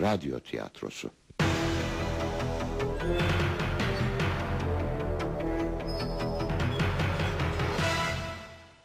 Radyo 0.00 0.40
tiyatrosu. 0.40 1.10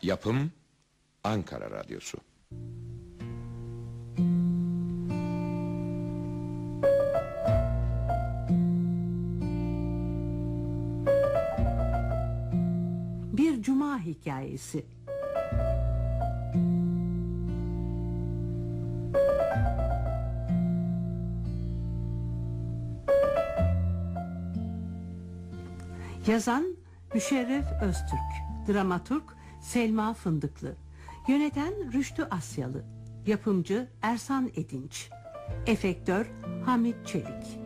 Yapım 0.01 0.51
Ankara 1.23 1.71
Radyosu. 1.71 2.17
Bir 13.33 13.61
Cuma 13.61 13.99
Hikayesi 13.99 14.85
Yazan 26.27 26.75
Müşerref 27.13 27.65
Öztürk 27.81 28.31
Dramaturg 28.67 29.23
Selma 29.61 30.13
Fındıklı. 30.13 30.75
Yöneten 31.27 31.93
Rüştü 31.93 32.27
Asyalı. 32.31 32.83
Yapımcı 33.27 33.87
Ersan 34.01 34.51
Edinç. 34.55 35.09
Efektör 35.65 36.31
Hamit 36.65 37.07
Çelik. 37.07 37.59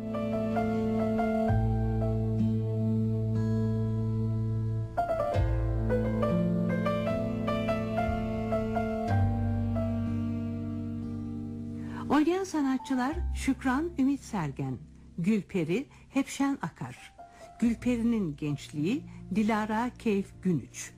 Oynayan 12.09 12.43
sanatçılar 12.43 13.13
Şükran 13.35 13.91
Ümit 13.99 14.21
Sergen, 14.21 14.77
Gülperi 15.17 15.87
Hepşen 16.09 16.57
Akar, 16.61 17.16
Gülperi'nin 17.59 18.35
gençliği 18.37 19.03
Dilara 19.35 19.91
Keyf 19.99 20.27
Günüç, 20.41 20.91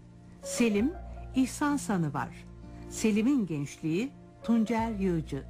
Selim 0.44 0.94
İhsan 1.36 1.78
Sanıvar, 1.78 2.46
Selim'in 2.90 3.46
gençliği 3.46 4.10
Tuncer 4.44 4.92
Yığcı, 4.92 5.44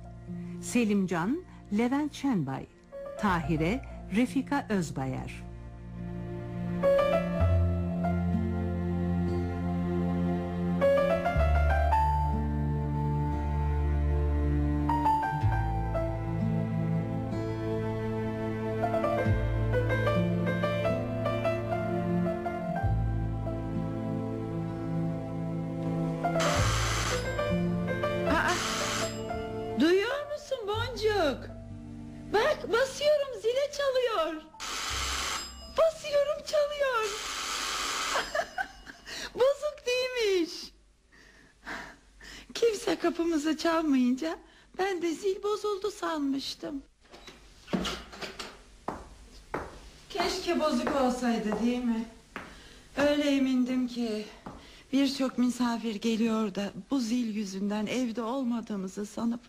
Selimcan 0.61 1.43
Levent 1.77 2.13
Şenbay, 2.13 2.65
Tahire 3.19 3.81
Refika 4.15 4.67
Özbayar. 4.69 5.43
Kimse 43.49 43.63
çalmayınca 43.63 44.37
ben 44.79 45.01
de 45.01 45.13
zil 45.13 45.43
bozuldu 45.43 45.91
sanmıştım. 45.91 46.81
Keşke 50.09 50.59
bozuk 50.59 50.95
olsaydı 51.01 51.59
değil 51.63 51.83
mi? 51.83 52.05
Öyle 52.97 53.35
emindim 53.35 53.87
ki 53.87 54.25
birçok 54.93 55.37
misafir 55.37 55.95
geliyor 55.95 56.55
da 56.55 56.71
bu 56.91 56.99
zil 56.99 57.35
yüzünden 57.35 57.85
evde 57.85 58.21
olmadığımızı 58.21 59.05
sanıp 59.05 59.41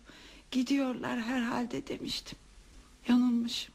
gidiyorlar 0.51 1.21
herhalde 1.21 1.87
demiştim. 1.87 2.37
Yanılmışım. 3.07 3.73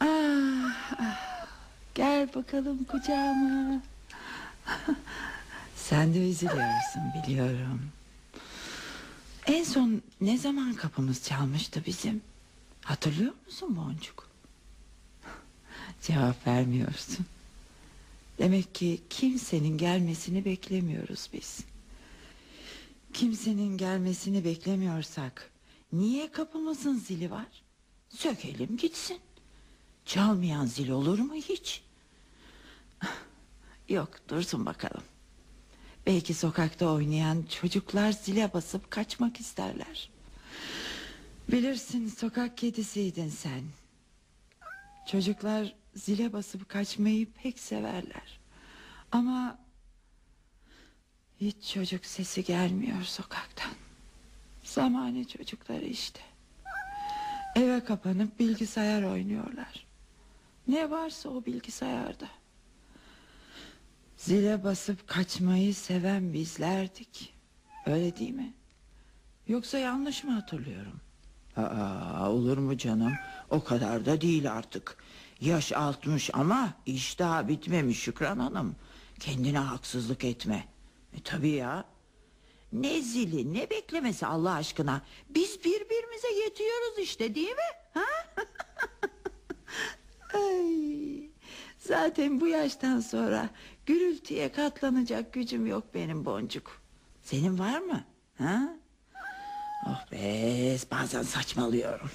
Ah, 0.00 0.92
ah. 0.98 1.46
Gel 1.94 2.34
bakalım 2.34 2.84
kucağıma. 2.84 3.82
Sen 5.76 6.14
de 6.14 6.30
üzülüyorsun 6.30 7.02
biliyorum. 7.22 7.80
En 9.50 9.64
son 9.64 10.02
ne 10.20 10.38
zaman 10.38 10.74
kapımız 10.74 11.24
çalmıştı 11.24 11.82
bizim? 11.86 12.22
Hatırlıyor 12.84 13.32
musun 13.46 13.76
Boncuk? 13.76 14.28
Cevap 16.02 16.46
vermiyorsun. 16.46 17.26
Demek 18.38 18.74
ki 18.74 19.00
kimsenin 19.10 19.78
gelmesini 19.78 20.44
beklemiyoruz 20.44 21.28
biz. 21.32 21.60
Kimsenin 23.12 23.78
gelmesini 23.78 24.44
beklemiyorsak 24.44 25.50
niye 25.92 26.32
kapımızın 26.32 26.98
zili 26.98 27.30
var? 27.30 27.62
Sökelim 28.08 28.76
gitsin. 28.76 29.18
Çalmayan 30.04 30.66
zil 30.66 30.90
olur 30.90 31.18
mu 31.18 31.34
hiç? 31.34 31.82
Yok 33.88 34.10
dursun 34.28 34.66
bakalım. 34.66 35.02
Belki 36.10 36.34
sokakta 36.34 36.86
oynayan 36.86 37.42
çocuklar 37.42 38.12
zile 38.12 38.52
basıp 38.52 38.90
kaçmak 38.90 39.40
isterler. 39.40 40.10
Bilirsin 41.52 42.08
sokak 42.08 42.56
kedisiydin 42.58 43.28
sen. 43.28 43.62
Çocuklar 45.10 45.74
zile 45.94 46.32
basıp 46.32 46.68
kaçmayı 46.68 47.32
pek 47.32 47.58
severler. 47.58 48.40
Ama 49.12 49.58
hiç 51.40 51.72
çocuk 51.74 52.06
sesi 52.06 52.44
gelmiyor 52.44 53.02
sokaktan. 53.02 53.72
Zamane 54.62 55.24
çocukları 55.24 55.84
işte. 55.84 56.20
Eve 57.56 57.84
kapanıp 57.84 58.38
bilgisayar 58.38 59.02
oynuyorlar. 59.02 59.86
Ne 60.68 60.90
varsa 60.90 61.28
o 61.28 61.44
bilgisayarda. 61.44 62.39
Zile 64.20 64.64
basıp 64.64 65.08
kaçmayı 65.08 65.74
seven 65.74 66.32
bizlerdik. 66.32 67.34
Öyle 67.86 68.16
değil 68.16 68.30
mi? 68.30 68.54
Yoksa 69.48 69.78
yanlış 69.78 70.24
mı 70.24 70.32
hatırlıyorum? 70.32 71.00
Aa, 71.56 72.30
olur 72.30 72.58
mu 72.58 72.76
canım? 72.76 73.12
O 73.50 73.64
kadar 73.64 74.06
da 74.06 74.20
değil 74.20 74.52
artık. 74.52 74.96
Yaş 75.40 75.72
altmış 75.72 76.30
ama 76.32 76.74
iş 76.86 77.18
daha 77.18 77.48
bitmemiş 77.48 77.98
Şükran 77.98 78.38
Hanım. 78.38 78.76
Kendine 79.20 79.58
haksızlık 79.58 80.24
etme. 80.24 80.68
E, 81.16 81.22
tabii 81.24 81.50
ya. 81.50 81.84
Ne 82.72 83.00
zili 83.02 83.54
ne 83.54 83.70
beklemesi 83.70 84.26
Allah 84.26 84.52
aşkına. 84.52 85.02
Biz 85.28 85.64
birbirimize 85.64 86.28
yetiyoruz 86.44 86.98
işte 86.98 87.34
değil 87.34 87.50
mi? 87.50 87.70
Ha? 87.94 88.34
Ay, 90.38 91.29
zaten 91.90 92.40
bu 92.40 92.46
yaştan 92.48 93.00
sonra 93.00 93.50
gürültüye 93.86 94.52
katlanacak 94.52 95.32
gücüm 95.32 95.66
yok 95.66 95.84
benim 95.94 96.24
boncuk. 96.24 96.80
Senin 97.22 97.58
var 97.58 97.78
mı? 97.78 98.04
Ha? 98.38 98.60
Oh 99.86 100.12
be 100.12 100.76
bazen 100.90 101.22
saçmalıyorum. 101.22 102.10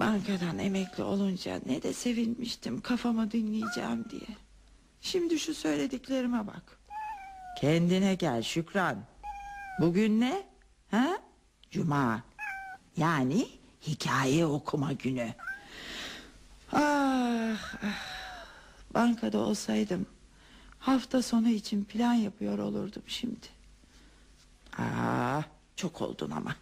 Bankadan 0.00 0.58
emekli 0.58 1.02
olunca 1.02 1.60
ne 1.66 1.82
de 1.82 1.92
sevinmiştim 1.92 2.80
kafamı 2.80 3.30
dinleyeceğim 3.30 4.04
diye. 4.10 4.36
Şimdi 5.00 5.38
şu 5.38 5.54
söylediklerime 5.54 6.46
bak. 6.46 6.78
Kendine 7.60 8.14
gel 8.14 8.42
Şükran. 8.42 8.96
Bugün 9.80 10.20
ne? 10.20 10.42
Ha? 10.90 11.18
Cuma. 11.70 12.22
Yani 12.96 13.48
hikaye 13.86 14.46
okuma 14.46 14.92
günü. 14.92 15.34
Ah, 16.72 17.74
ah. 17.82 18.13
Bankada 18.94 19.38
olsaydım 19.38 20.06
hafta 20.78 21.22
sonu 21.22 21.48
için 21.48 21.84
plan 21.84 22.14
yapıyor 22.14 22.58
olurdum 22.58 23.02
şimdi. 23.06 23.46
Aa, 24.78 25.42
çok 25.76 26.02
oldun 26.02 26.30
ama. 26.30 26.56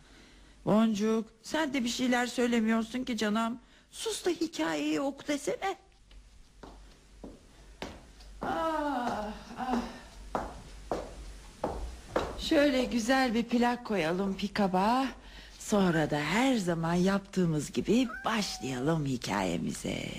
Boncuk 0.64 1.24
sen 1.42 1.74
de 1.74 1.84
bir 1.84 1.88
şeyler 1.88 2.26
söylemiyorsun 2.26 3.04
ki 3.04 3.16
canım. 3.16 3.58
Sus 3.90 4.24
da 4.24 4.30
hikayeyi 4.30 5.00
oku 5.00 5.26
desene. 5.28 5.76
Ah, 8.42 9.32
ah. 9.58 9.80
Şöyle 12.38 12.84
güzel 12.84 13.34
bir 13.34 13.42
plak 13.42 13.86
koyalım 13.86 14.36
pikaba. 14.36 15.06
Sonra 15.58 16.10
da 16.10 16.18
her 16.18 16.56
zaman 16.56 16.94
yaptığımız 16.94 17.72
gibi 17.72 18.08
başlayalım 18.24 19.06
hikayemize. 19.06 20.12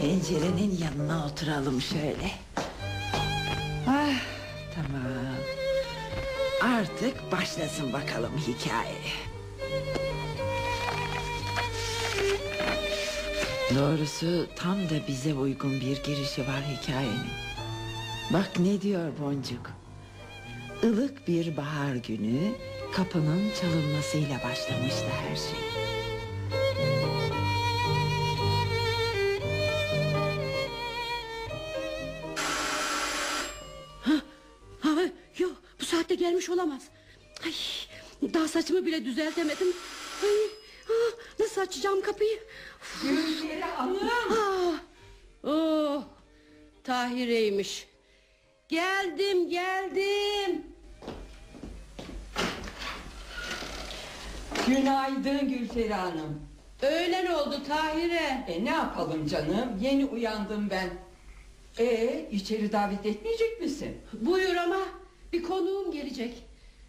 Pencerenin 0.00 0.78
yanına 0.78 1.26
oturalım 1.26 1.80
şöyle. 1.80 2.30
Ah, 3.88 4.20
tamam. 4.74 5.36
Artık 6.62 7.32
başlasın 7.32 7.92
bakalım 7.92 8.32
hikaye. 8.38 9.02
Doğrusu 13.74 14.46
tam 14.56 14.76
da 14.76 15.06
bize 15.08 15.34
uygun 15.34 15.72
bir 15.72 16.02
girişi 16.02 16.40
var 16.42 16.62
hikayenin. 16.80 17.30
Bak 18.32 18.50
ne 18.58 18.80
diyor 18.80 19.12
Boncuk. 19.20 19.72
Ilık 20.82 21.28
bir 21.28 21.56
bahar 21.56 21.94
günü 21.94 22.52
kapının 22.96 23.50
çalınmasıyla 23.60 24.40
başlamıştı 24.44 25.06
her 25.08 25.36
şey. 25.36 25.58
Ha, 34.80 34.90
yok 35.38 35.52
bu 35.80 35.84
saatte 35.84 36.14
gelmiş 36.14 36.50
olamaz. 36.50 36.82
Ay, 37.44 37.52
daha 38.34 38.48
saçımı 38.48 38.86
bile 38.86 39.04
düzeltemedim. 39.04 39.68
Ay, 40.22 40.50
ah, 40.90 41.40
nasıl 41.40 41.60
açacağım 41.60 42.02
kapıyı? 42.02 42.38
Ah, 43.78 44.80
oh, 45.44 46.02
Tahire'ymiş. 46.84 47.88
Geldim 48.68 49.50
geldim. 49.50 50.75
Günaydın 54.66 55.48
Gülferi 55.48 55.94
Hanım. 55.94 56.40
Öğlen 56.82 57.26
oldu 57.26 57.62
Tahire. 57.68 58.44
E 58.48 58.64
ne 58.64 58.70
yapalım 58.70 59.26
canım? 59.26 59.78
Yeni 59.80 60.04
uyandım 60.04 60.70
ben. 60.70 60.90
E 61.78 62.28
içeri 62.32 62.72
davet 62.72 63.06
etmeyecek 63.06 63.60
misin? 63.60 63.96
Buyur 64.12 64.56
ama 64.56 64.78
bir 65.32 65.42
konuğum 65.42 65.92
gelecek. 65.92 66.34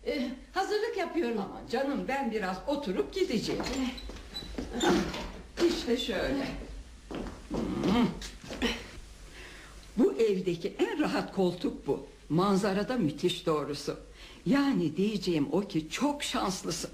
Ee, 0.08 0.30
hazırlık 0.54 0.98
yapıyorum. 0.98 1.38
Aman 1.38 1.68
canım 1.72 2.06
ben 2.08 2.32
biraz 2.32 2.58
oturup 2.68 3.14
gideceğim. 3.14 3.64
İşte 5.68 5.98
şöyle. 5.98 6.48
Hmm. 7.50 8.08
Bu 9.98 10.14
evdeki 10.14 10.74
en 10.80 11.00
rahat 11.00 11.36
koltuk 11.36 11.88
bu. 11.88 12.08
Manzara 12.30 12.90
da 12.90 12.98
müthiş 12.98 13.46
doğrusu. 13.46 14.00
Yani 14.46 14.98
diyeceğim 14.98 15.48
o 15.52 15.62
ki 15.62 15.90
çok 15.90 16.24
şanslısın. 16.24 16.92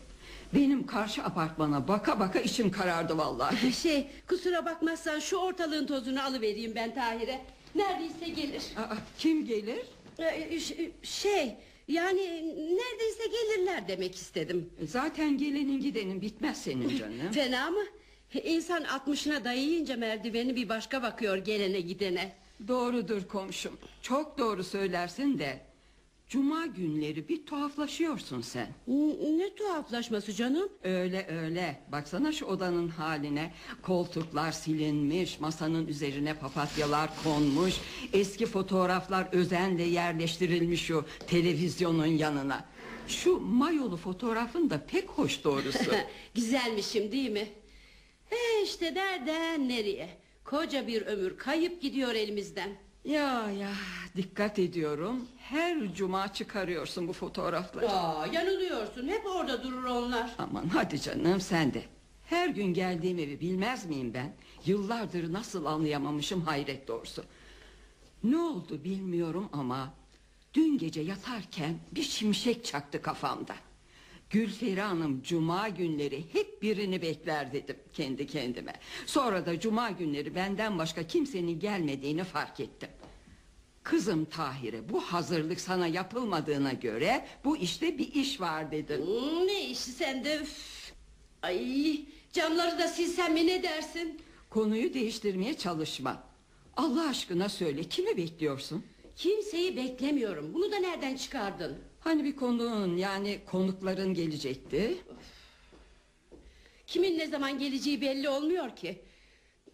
Benim 0.56 0.86
karşı 0.88 1.24
apartmana 1.24 1.88
baka 1.88 2.20
baka 2.20 2.40
içim 2.40 2.72
karardı 2.72 3.18
vallahi. 3.18 3.74
Şey 3.74 4.08
kusura 4.28 4.66
bakmazsan 4.66 5.20
şu 5.20 5.38
ortalığın 5.38 5.88
tozunu 5.88 6.24
alıvereyim 6.24 6.76
ben 6.76 6.96
Tahir'e. 6.96 7.42
Neredeyse 7.76 8.30
gelir. 8.30 8.64
Aa, 8.78 8.96
kim 9.18 9.46
gelir? 9.46 9.80
Ee, 10.20 10.60
ş- 10.60 10.92
şey 11.04 11.56
yani 11.88 12.22
neredeyse 12.76 13.24
gelirler 13.32 13.88
demek 13.88 14.16
istedim. 14.16 14.70
Zaten 14.88 15.38
gelenin 15.38 15.82
gidenin 15.82 16.22
bitmez 16.22 16.64
senin 16.64 16.98
canım. 16.98 17.14
Fena 17.34 17.72
mı? 17.72 17.84
İnsan 18.44 18.84
altmışına 18.84 19.44
dayayınca 19.46 19.98
merdiveni 19.98 20.56
bir 20.56 20.70
başka 20.70 21.04
bakıyor 21.04 21.38
gelene 21.38 21.82
gidene. 21.82 22.32
Doğrudur 22.68 23.24
komşum. 23.28 23.78
Çok 24.02 24.38
doğru 24.38 24.64
söylersin 24.64 25.40
de. 25.40 25.60
Cuma 26.34 26.66
günleri 26.66 27.28
bir 27.30 27.46
tuhaflaşıyorsun 27.46 28.42
sen. 28.42 28.68
Ne 29.38 29.56
tuhaflaşması 29.56 30.34
canım? 30.34 30.70
Öyle 30.84 31.28
öyle. 31.28 31.80
Baksana 31.92 32.32
şu 32.32 32.46
odanın 32.46 32.88
haline. 32.88 33.54
Koltuklar 33.82 34.52
silinmiş, 34.52 35.40
masanın 35.40 35.88
üzerine 35.88 36.34
papatyalar 36.34 37.10
konmuş, 37.24 37.74
eski 38.14 38.46
fotoğraflar 38.46 39.28
özenle 39.32 39.84
yerleştirilmiş 39.84 40.82
şu 40.82 41.06
televizyonun 41.28 42.06
yanına. 42.06 42.66
Şu 43.08 43.40
mayolu 43.40 43.98
fotoğrafın 43.98 44.70
da 44.70 44.86
pek 44.86 45.10
hoş 45.10 45.44
doğrusu. 45.44 45.92
Güzelmişim 46.36 47.12
değil 47.12 47.30
mi? 47.30 47.48
E 48.32 48.64
işte 48.64 48.94
nereden 48.94 49.70
nereye? 49.70 50.10
Koca 50.46 50.88
bir 50.88 51.02
ömür 51.02 51.38
kayıp 51.38 51.82
gidiyor 51.82 52.14
elimizden. 52.14 52.70
ya 53.06 53.52
ya 53.52 53.70
dikkat 54.16 54.60
ediyorum. 54.60 55.28
Her 55.50 55.94
cuma 55.94 56.34
çıkarıyorsun 56.34 57.07
bu 57.07 57.13
fotoğrafları. 57.13 57.90
Aa, 57.90 58.28
yanılıyorsun 58.28 59.07
hep 59.07 59.25
orada 59.25 59.63
durur 59.63 59.84
onlar. 59.84 60.31
Aman 60.38 60.68
hadi 60.68 61.01
canım 61.01 61.42
sen 61.42 61.74
de. 61.74 61.84
Her 62.25 62.48
gün 62.50 62.74
geldiğim 62.74 63.19
evi 63.19 63.40
bilmez 63.40 63.86
miyim 63.86 64.13
ben? 64.13 64.34
Yıllardır 64.66 65.34
nasıl 65.34 65.66
anlayamamışım 65.66 66.42
hayret 66.42 66.88
doğrusu. 66.88 67.24
Ne 68.24 68.38
oldu 68.38 68.84
bilmiyorum 68.84 69.50
ama 69.54 69.94
dün 70.54 70.78
gece 70.78 71.01
yatarken 71.01 71.75
bir 71.92 72.04
şimşek 72.04 72.66
çaktı 72.66 73.01
kafamda. 73.01 73.56
Gülferi 74.30 74.81
Hanım 74.81 75.22
cuma 75.24 75.69
günleri 75.69 76.25
hep 76.34 76.62
birini 76.62 77.01
bekler 77.01 77.54
dedim 77.54 77.78
kendi 77.94 78.28
kendime. 78.28 78.74
Sonra 79.06 79.46
da 79.46 79.60
cuma 79.60 79.89
günleri 79.92 80.36
benden 80.36 80.78
başka 80.78 81.04
kimsenin 81.07 81.60
gelmediğini 81.60 82.24
fark 82.24 82.60
ettim. 82.60 82.89
Kızım 83.84 84.26
Tahire 84.26 84.90
bu 84.90 85.02
hazırlık 85.02 85.62
sana 85.62 85.88
yapılmadığına 85.88 86.74
göre 86.74 87.26
bu 87.44 87.58
işte 87.58 87.98
bir 87.98 88.14
iş 88.14 88.42
var 88.42 88.72
dedim. 88.72 89.06
Hmm, 89.06 89.48
ne 89.48 89.70
işi 89.70 89.92
sende 89.92 90.36
üf. 90.38 90.94
Ay 91.42 92.06
camları 92.34 92.80
da 92.80 92.88
silsem 92.88 93.34
mi 93.34 93.48
ne 93.48 93.64
dersin? 93.64 94.22
Konuyu 94.50 94.94
değiştirmeye 94.94 95.58
çalışma. 95.58 96.24
Allah 96.78 97.10
aşkına 97.10 97.50
söyle 97.50 97.84
kimi 97.84 98.18
bekliyorsun? 98.18 98.86
Kimseyi 99.16 99.78
beklemiyorum. 99.78 100.54
Bunu 100.54 100.72
da 100.72 100.78
nereden 100.78 101.16
çıkardın? 101.16 101.78
Hani 102.00 102.24
bir 102.24 102.36
konuğun 102.36 102.98
yani 102.98 103.40
konukların 103.46 104.14
gelecekti. 104.14 104.98
Kimin 106.88 107.20
ne 107.20 107.28
zaman 107.28 107.60
geleceği 107.60 108.02
belli 108.02 108.30
olmuyor 108.30 108.76
ki. 108.76 109.02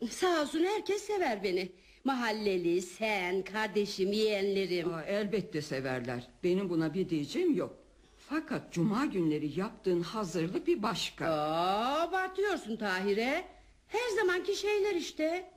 Sağ 0.09 0.41
olsun 0.41 0.63
herkes 0.63 1.01
sever 1.03 1.43
beni. 1.43 1.71
Mahalleli, 2.03 2.81
sen, 2.81 3.43
kardeşim, 3.43 4.11
yeğenlerim. 4.11 4.93
Aa, 4.93 5.03
elbette 5.03 5.61
severler. 5.61 6.27
Benim 6.43 6.69
buna 6.69 6.93
bir 6.93 7.09
diyeceğim 7.09 7.55
yok. 7.55 7.75
Fakat 8.17 8.73
cuma 8.73 9.05
günleri 9.05 9.59
yaptığın 9.59 10.01
hazırlık 10.01 10.67
bir 10.67 10.83
başka. 10.83 11.25
Aa, 11.29 12.01
abartıyorsun 12.01 12.75
Tahire. 12.75 13.45
Her 13.87 14.09
zamanki 14.15 14.55
şeyler 14.55 14.95
işte. 14.95 15.51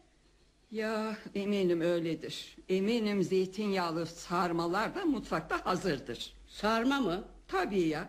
Ya 0.70 1.16
eminim 1.34 1.80
öyledir. 1.80 2.56
Eminim 2.68 3.22
zeytinyağlı 3.22 4.06
sarmalar 4.06 4.94
da 4.94 5.04
mutfakta 5.04 5.66
hazırdır. 5.66 6.34
Sarma 6.48 7.00
mı? 7.00 7.24
Tabii 7.48 7.80
ya. 7.80 8.08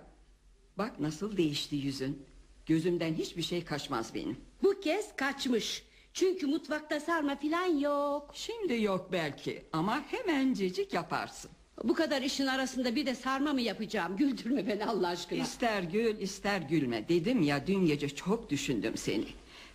Bak 0.77 0.99
nasıl 0.99 1.37
değişti 1.37 1.75
yüzün. 1.75 2.25
Gözümden 2.65 3.13
hiçbir 3.13 3.41
şey 3.41 3.65
kaçmaz 3.65 4.15
benim. 4.15 4.37
Bu 4.63 4.79
kez 4.79 5.15
kaçmış. 5.15 5.83
Çünkü 6.13 6.47
mutfakta 6.47 6.99
sarma 6.99 7.35
filan 7.35 7.65
yok. 7.79 8.31
Şimdi 8.33 8.81
yok 8.81 9.09
belki 9.11 9.63
ama 9.73 10.03
hemencecik 10.11 10.93
yaparsın. 10.93 11.51
Bu 11.83 11.93
kadar 11.93 12.21
işin 12.21 12.47
arasında 12.47 12.95
bir 12.95 13.05
de 13.05 13.15
sarma 13.15 13.53
mı 13.53 13.61
yapacağım? 13.61 14.17
Güldürme 14.17 14.67
beni 14.67 14.85
Allah 14.85 15.07
aşkına. 15.07 15.43
İster 15.43 15.83
gül 15.83 16.19
ister 16.19 16.61
gülme 16.61 17.09
dedim 17.09 17.41
ya 17.41 17.67
dün 17.67 17.85
gece 17.85 18.09
çok 18.09 18.49
düşündüm 18.49 18.97
seni. 18.97 19.25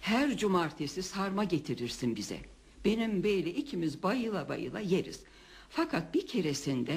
Her 0.01 0.37
cumartesi 0.37 1.03
sarma 1.03 1.45
getirirsin 1.45 2.17
bize. 2.17 2.39
Benim 2.85 3.25
beyle 3.25 3.51
ikimiz 3.55 4.03
bayıla 4.03 4.49
bayıla 4.49 4.81
yeriz. 4.81 5.21
Fakat 5.71 6.15
bir 6.15 6.27
keresinde 6.27 6.95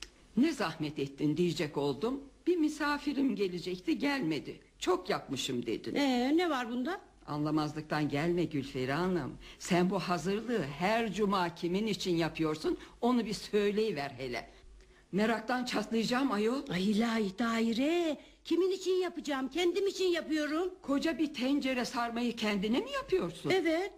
"Cık, 0.00 0.10
ne 0.36 0.52
zahmet 0.52 0.98
ettin 0.98 1.36
diyecek 1.36 1.76
oldum. 1.76 2.20
Bir 2.46 2.56
misafirim 2.56 3.36
gelecekti 3.36 3.98
gelmedi. 3.98 4.60
Çok 4.78 5.10
yapmışım 5.10 5.66
dedin. 5.66 5.94
Ee, 5.94 6.36
ne 6.36 6.50
var 6.50 6.70
bunda? 6.70 7.00
Anlamazlıktan 7.30 8.08
gelme 8.08 8.44
Gülferi 8.44 8.92
Hanım. 8.92 9.38
Sen 9.58 9.90
bu 9.90 9.98
hazırlığı 9.98 10.62
her 10.62 11.12
cuma 11.12 11.54
kimin 11.54 11.86
için 11.86 12.16
yapıyorsun 12.16 12.78
onu 13.00 13.26
bir 13.26 13.34
söyleyiver 13.34 14.10
hele. 14.10 14.50
Meraktan 15.12 15.64
çatlayacağım 15.64 16.32
ayol. 16.32 16.62
Ay 16.70 16.90
ilahi 16.90 17.38
daire. 17.38 18.20
Kimin 18.44 18.70
için 18.70 18.92
yapacağım? 18.92 19.48
Kendim 19.48 19.86
için 19.86 20.04
yapıyorum. 20.04 20.74
Koca 20.82 21.18
bir 21.18 21.34
tencere 21.34 21.84
sarmayı 21.84 22.36
kendine 22.36 22.78
mi 22.80 22.90
yapıyorsun? 22.90 23.50
Evet. 23.50 23.92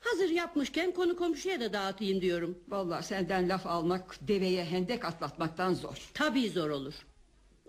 Hazır 0.00 0.30
yapmışken 0.30 0.92
konu 0.92 1.16
komşuya 1.16 1.60
da 1.60 1.72
dağıtayım 1.72 2.20
diyorum. 2.20 2.58
Vallahi 2.68 3.06
senden 3.06 3.48
laf 3.48 3.66
almak 3.66 4.18
deveye 4.20 4.64
hendek 4.64 5.04
atlatmaktan 5.04 5.74
zor. 5.74 6.10
Tabii 6.14 6.50
zor 6.50 6.70
olur. 6.70 6.94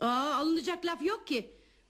Aa, 0.02 0.34
alınacak 0.36 0.86
laf 0.86 1.02
yok 1.02 1.28
ki. 1.28 1.50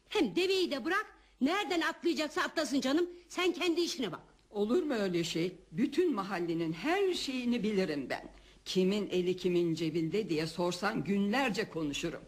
Hem 0.10 0.36
deveyi 0.36 0.72
de 0.72 0.86
bırak. 0.86 1.13
Nereden 1.44 1.82
atlayacaksa 1.82 2.42
atlasın 2.42 2.82
canım. 2.82 3.10
Sen 3.30 3.54
kendi 3.54 3.82
işine 3.82 4.12
bak. 4.12 4.22
Olur 4.52 4.84
mu 4.84 4.94
öyle 4.94 5.24
şey? 5.24 5.56
Bütün 5.72 6.16
mahallenin 6.16 6.74
her 6.74 7.14
şeyini 7.14 7.64
bilirim 7.64 8.08
ben. 8.10 8.30
Kimin 8.66 9.10
eli 9.10 9.38
kimin 9.38 9.76
cebinde 9.76 10.30
diye 10.30 10.48
sorsan 10.48 11.04
günlerce 11.04 11.70
konuşurum. 11.70 12.22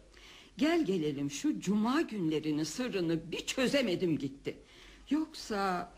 Gel 0.58 0.84
gelelim 0.84 1.30
şu 1.30 1.60
cuma 1.60 2.00
günlerinin 2.00 2.64
sırrını 2.64 3.32
bir 3.32 3.46
çözemedim 3.46 4.18
gitti. 4.18 4.56
Yoksa... 5.10 5.92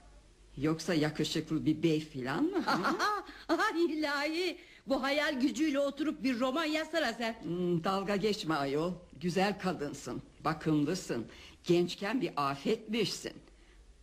Yoksa 0.56 0.94
yakışıklı 0.94 1.66
bir 1.66 1.82
bey 1.82 2.00
filan 2.00 2.44
mı? 2.44 2.64
Ay 3.48 3.84
ilahi. 3.84 4.58
Bu 4.86 5.02
hayal 5.02 5.40
gücüyle 5.40 5.78
oturup 5.78 6.22
bir 6.22 6.40
roman 6.40 6.64
yazsana 6.64 7.12
sen. 7.12 7.36
Hmm, 7.42 7.84
dalga 7.84 8.16
geçme 8.16 8.54
ayol. 8.54 8.92
Güzel 9.20 9.58
kadınsın, 9.58 10.22
bakımlısın. 10.44 11.26
Gençken 11.72 12.20
bir 12.20 12.30
afetmişsin. 12.36 13.32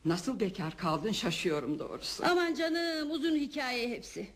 Nasıl 0.06 0.40
bekar 0.40 0.78
kaldın 0.78 1.12
şaşıyorum 1.12 1.80
doğrusu. 1.80 2.24
Aman 2.26 2.54
canım 2.54 3.12
uzun 3.12 3.36
hikaye 3.36 3.90
hepsi. 3.90 4.28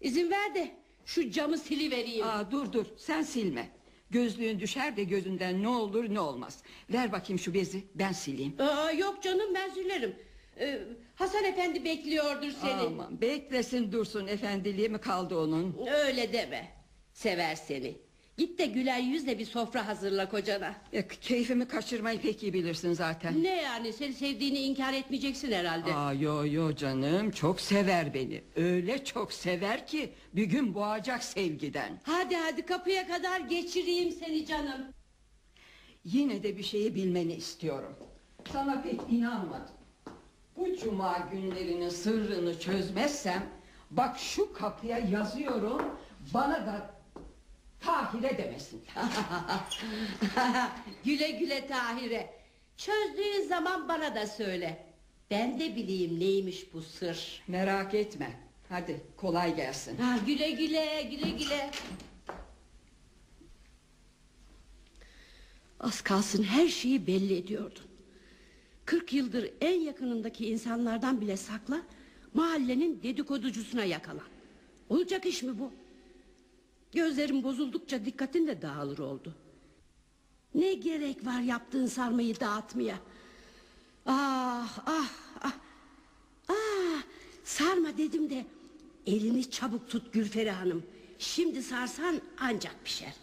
İzin 0.00 0.30
ver 0.30 0.54
de 0.54 0.70
şu 1.04 1.30
camı 1.30 1.58
silivereyim. 1.58 2.26
Aa, 2.26 2.50
dur 2.50 2.72
dur 2.72 2.86
sen 2.96 3.22
silme. 3.22 3.68
Gözlüğün 4.10 4.60
düşer 4.60 4.96
de 4.96 5.04
gözünden 5.04 5.62
ne 5.62 5.68
olur 5.68 6.14
ne 6.14 6.20
olmaz. 6.20 6.62
Ver 6.92 7.12
bakayım 7.12 7.38
şu 7.38 7.54
bezi 7.54 7.84
ben 7.94 8.12
sileyim. 8.12 8.54
Aa, 8.58 8.90
yok 8.92 9.22
canım 9.22 9.54
ben 9.54 9.70
silerim. 9.70 10.16
Ee, 10.60 10.80
Hasan 11.14 11.44
efendi 11.44 11.84
bekliyordur 11.84 12.50
seni. 12.60 12.70
Aman 12.72 13.20
beklesin 13.20 13.92
dursun 13.92 14.26
efendiliği 14.26 14.88
mi 14.88 14.98
kaldı 14.98 15.38
onun? 15.38 15.86
Öyle 15.86 16.32
deme. 16.32 16.72
Sever 17.12 17.54
seni. 17.54 17.96
Git 18.38 18.58
de 18.58 18.66
güler 18.66 19.00
yüzle 19.00 19.38
bir 19.38 19.44
sofra 19.44 19.86
hazırla 19.86 20.28
kocana. 20.28 20.74
E, 20.92 21.08
keyfimi 21.08 21.68
kaçırmayı 21.68 22.20
pek 22.20 22.42
iyi 22.42 22.52
bilirsin 22.52 22.92
zaten. 22.92 23.42
Ne 23.42 23.62
yani 23.62 23.92
seni 23.92 24.12
sevdiğini 24.12 24.58
inkar 24.58 24.92
etmeyeceksin 24.92 25.52
herhalde. 25.52 25.94
Aa, 25.94 26.12
yo 26.12 26.46
yo 26.46 26.74
canım 26.74 27.30
çok 27.30 27.60
sever 27.60 28.14
beni. 28.14 28.42
Öyle 28.56 29.04
çok 29.04 29.32
sever 29.32 29.86
ki 29.86 30.12
bir 30.32 30.44
gün 30.44 30.74
boğacak 30.74 31.24
sevgiden. 31.24 32.00
Hadi 32.02 32.36
hadi 32.36 32.66
kapıya 32.66 33.08
kadar 33.08 33.40
geçireyim 33.40 34.12
seni 34.12 34.46
canım. 34.46 34.80
Yine 36.04 36.42
de 36.42 36.56
bir 36.56 36.62
şeyi 36.62 36.94
bilmeni 36.94 37.32
istiyorum. 37.32 37.92
Sana 38.52 38.82
pek 38.82 39.00
inanmadım. 39.10 39.74
Bu 40.56 40.76
cuma 40.76 41.28
günlerinin 41.32 41.88
sırrını 41.88 42.60
çözmezsem... 42.60 43.46
...bak 43.90 44.18
şu 44.18 44.52
kapıya 44.52 44.98
yazıyorum... 44.98 45.82
...bana 46.34 46.66
da 46.66 46.95
Tahire 47.86 48.38
demesin. 48.38 48.84
güle 51.04 51.30
güle 51.30 51.66
Tahire. 51.66 52.30
Çözdüğün 52.76 53.48
zaman 53.48 53.88
bana 53.88 54.14
da 54.14 54.26
söyle. 54.26 54.86
Ben 55.30 55.60
de 55.60 55.76
bileyim 55.76 56.20
neymiş 56.20 56.74
bu 56.74 56.82
sır. 56.82 57.42
Merak 57.48 57.94
etme. 57.94 58.40
Hadi 58.68 59.00
kolay 59.16 59.56
gelsin. 59.56 59.96
Ha, 59.96 60.18
güle 60.26 60.50
güle 60.50 61.02
güle 61.02 61.30
güle. 61.30 61.70
Az 65.80 66.00
kalsın 66.00 66.42
her 66.42 66.68
şeyi 66.68 67.06
belli 67.06 67.36
ediyordun. 67.36 67.82
Kırk 68.84 69.12
yıldır 69.12 69.50
en 69.60 69.80
yakınındaki 69.80 70.48
insanlardan 70.48 71.20
bile 71.20 71.36
sakla... 71.36 71.82
...mahallenin 72.34 73.02
dedikoducusuna 73.02 73.84
yakalan. 73.84 74.26
Olacak 74.88 75.26
iş 75.26 75.42
mi 75.42 75.58
bu? 75.58 75.72
Gözlerim 76.96 77.42
bozuldukça 77.42 78.04
dikkatin 78.04 78.46
de 78.46 78.62
dağılır 78.62 78.98
oldu. 78.98 79.34
Ne 80.54 80.74
gerek 80.74 81.26
var 81.26 81.40
yaptığın 81.40 81.86
sarmayı 81.86 82.40
dağıtmaya? 82.40 82.98
Ah 84.06 84.78
ah 84.86 85.10
ah. 85.40 85.52
Ah 86.48 87.02
sarma 87.44 87.98
dedim 87.98 88.30
de 88.30 88.46
elini 89.06 89.50
çabuk 89.50 89.90
tut 89.90 90.12
Gülferi 90.12 90.50
Hanım. 90.50 90.86
Şimdi 91.18 91.62
sarsan 91.62 92.20
ancak 92.40 92.84
pişer. 92.84 93.14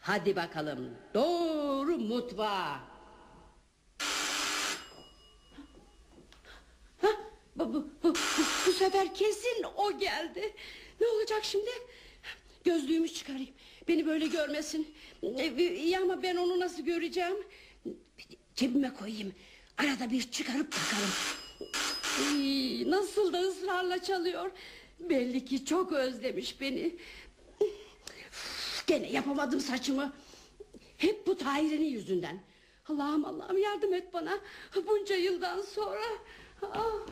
Hadi 0.00 0.36
bakalım 0.36 0.90
doğru 1.14 1.98
mutfağa. 1.98 2.80
Bu, 7.56 7.74
bu, 7.74 7.88
bu, 8.02 8.14
bu 8.66 8.72
sefer 8.72 9.14
kesin 9.14 9.64
o 9.76 9.98
geldi. 9.98 10.54
Ne 11.00 11.06
olacak 11.06 11.44
şimdi? 11.44 11.70
Gözlüğümü 12.70 13.08
çıkarayım. 13.08 13.54
Beni 13.88 14.06
böyle 14.06 14.26
görmesin. 14.26 14.94
E, 15.22 15.74
İyi 15.74 15.98
ama 15.98 16.22
ben 16.22 16.36
onu 16.36 16.60
nasıl 16.60 16.82
göreceğim? 16.82 17.36
Cebime 18.54 18.94
koyayım. 18.94 19.34
Arada 19.78 20.10
bir 20.10 20.30
çıkarıp 20.30 20.72
bakarım. 20.72 21.10
Nasıl 22.90 23.32
da 23.32 23.40
ısrarla 23.40 24.02
çalıyor. 24.02 24.50
Belli 25.00 25.44
ki 25.44 25.64
çok 25.64 25.92
özlemiş 25.92 26.60
beni. 26.60 26.96
Gene 28.86 29.10
yapamadım 29.10 29.60
saçımı. 29.60 30.12
Hep 30.96 31.26
bu 31.26 31.38
Tahire'nin 31.38 31.90
yüzünden. 31.90 32.40
Allah'ım 32.88 33.24
Allah'ım 33.24 33.58
yardım 33.58 33.94
et 33.94 34.12
bana. 34.12 34.38
Bunca 34.86 35.16
yıldan 35.16 35.62
sonra. 35.62 36.02
Ah. 36.62 37.06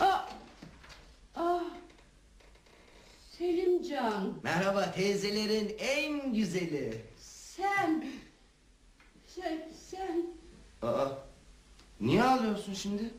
Ah. 0.00 0.36
Selimcan 3.90 4.32
Merhaba 4.42 4.92
teyzelerin 4.92 5.76
en 5.78 6.34
güzeli. 6.34 7.02
sen 7.18 8.04
sen 9.26 9.68
sen 9.90 10.26
Aa, 10.82 11.08
niye 12.00 12.22
ağlıyorsun 12.22 12.74
şimdi? 12.74 13.10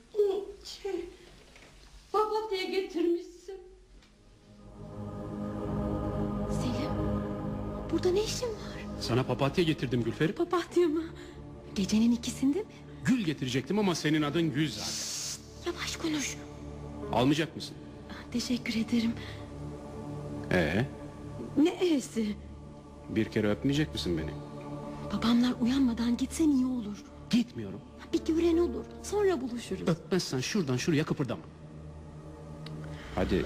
şey, 0.63 1.05
papatya 2.11 2.63
getirmişsin. 2.63 3.55
Selim, 6.49 6.91
burada 7.91 8.11
ne 8.11 8.23
işin 8.23 8.47
var? 8.47 9.01
Sana 9.01 9.23
papatya 9.23 9.63
getirdim 9.63 10.03
Gülferi. 10.03 10.33
Papatya 10.33 10.87
mı? 10.87 11.03
Gecenin 11.75 12.11
ikisinde 12.11 12.59
mi? 12.59 12.65
Gül 13.05 13.25
getirecektim 13.25 13.79
ama 13.79 13.95
senin 13.95 14.21
adın 14.21 14.53
Gül 14.53 14.71
zaten. 14.71 14.91
Yavaş 15.65 15.97
konuş. 15.97 16.37
Almayacak 17.13 17.55
mısın? 17.55 17.75
Teşekkür 18.31 18.75
ederim. 18.75 19.13
Ee, 20.51 20.85
Ne 21.57 21.69
e'si? 21.69 22.35
bir 23.09 23.25
kere 23.25 23.49
öpmeyecek 23.51 23.93
misin 23.93 24.17
beni? 24.17 24.31
Babamlar 25.13 25.53
uyanmadan 25.61 26.17
gitsen 26.17 26.49
iyi 26.49 26.65
olur. 26.65 27.03
Gitmiyorum. 27.29 27.81
Bir 28.13 28.25
gören 28.25 28.57
olur. 28.57 28.85
Sonra 29.03 29.41
buluşuruz. 29.41 29.87
Öpmezsen 29.89 30.39
şuradan 30.39 30.77
şuraya 30.77 31.03
kıpırdama. 31.05 31.41
Hadi. 33.15 33.45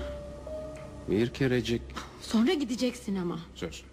Bir 1.10 1.29
kerecik 1.34 1.81
Sonra 2.22 2.53
gideceksin 2.53 3.15
ama. 3.15 3.39
söz. 3.55 3.84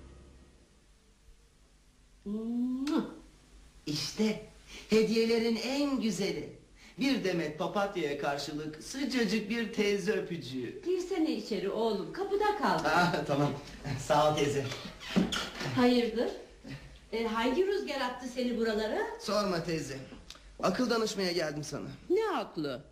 İşte 3.86 4.46
hediyelerin 4.90 5.56
en 5.56 6.00
güzeli. 6.00 6.57
Bir 7.00 7.24
demet 7.24 7.58
papatyaya 7.58 8.18
karşılık 8.18 8.82
sıcacık 8.82 9.50
bir 9.50 9.72
teyze 9.72 10.12
öpücüğü. 10.12 10.82
Girsene 10.84 11.32
içeri 11.32 11.70
oğlum 11.70 12.12
kapıda 12.12 12.58
kal. 12.58 12.78
Ah, 12.84 13.14
tamam. 13.26 13.50
Sağ 14.06 14.32
ol 14.32 14.36
teyze. 14.36 14.64
Hayırdır? 15.76 16.30
E, 17.12 17.24
hangi 17.26 17.66
rüzgar 17.66 18.00
attı 18.00 18.26
seni 18.34 18.58
buralara? 18.58 18.98
Sorma 19.20 19.64
teyze. 19.64 19.98
Akıl 20.62 20.90
danışmaya 20.90 21.32
geldim 21.32 21.64
sana. 21.64 21.88
Ne 22.10 22.20
haklı? 22.22 22.82